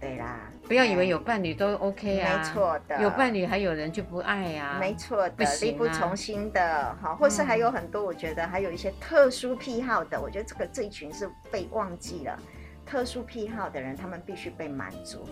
[0.00, 0.40] 对啦。
[0.72, 3.02] 不要以为有伴侣都 OK 啊，没错的。
[3.02, 12.38] 有伴侣还有人就不爱呀、啊，没错的，不、啊、力不从心的，好，或是还有很多，我觉得还有一些特殊癖好的，嗯、我觉得这个这一群是被忘记了。
[12.86, 15.28] 特殊癖好的人，他们必须被满足，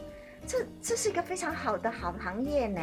[0.47, 2.83] 这这是一个非常好的好行业呢。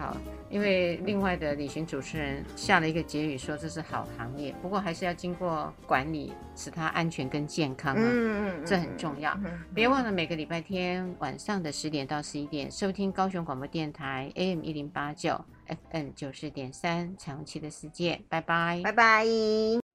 [0.00, 0.16] 好，
[0.48, 9.38] 因为另外的旅行主持人下了一个结语说，这是好行业，不过还是要经过管理，使它安全跟健康啊，嗯，这很重要。
[9.74, 15.38] 别忘了每个礼拜天晚上的十点到十一点收听高雄广播电台 AM 一零八九
[15.90, 19.89] FM 九十点三彩虹旗的世界，拜拜，拜拜。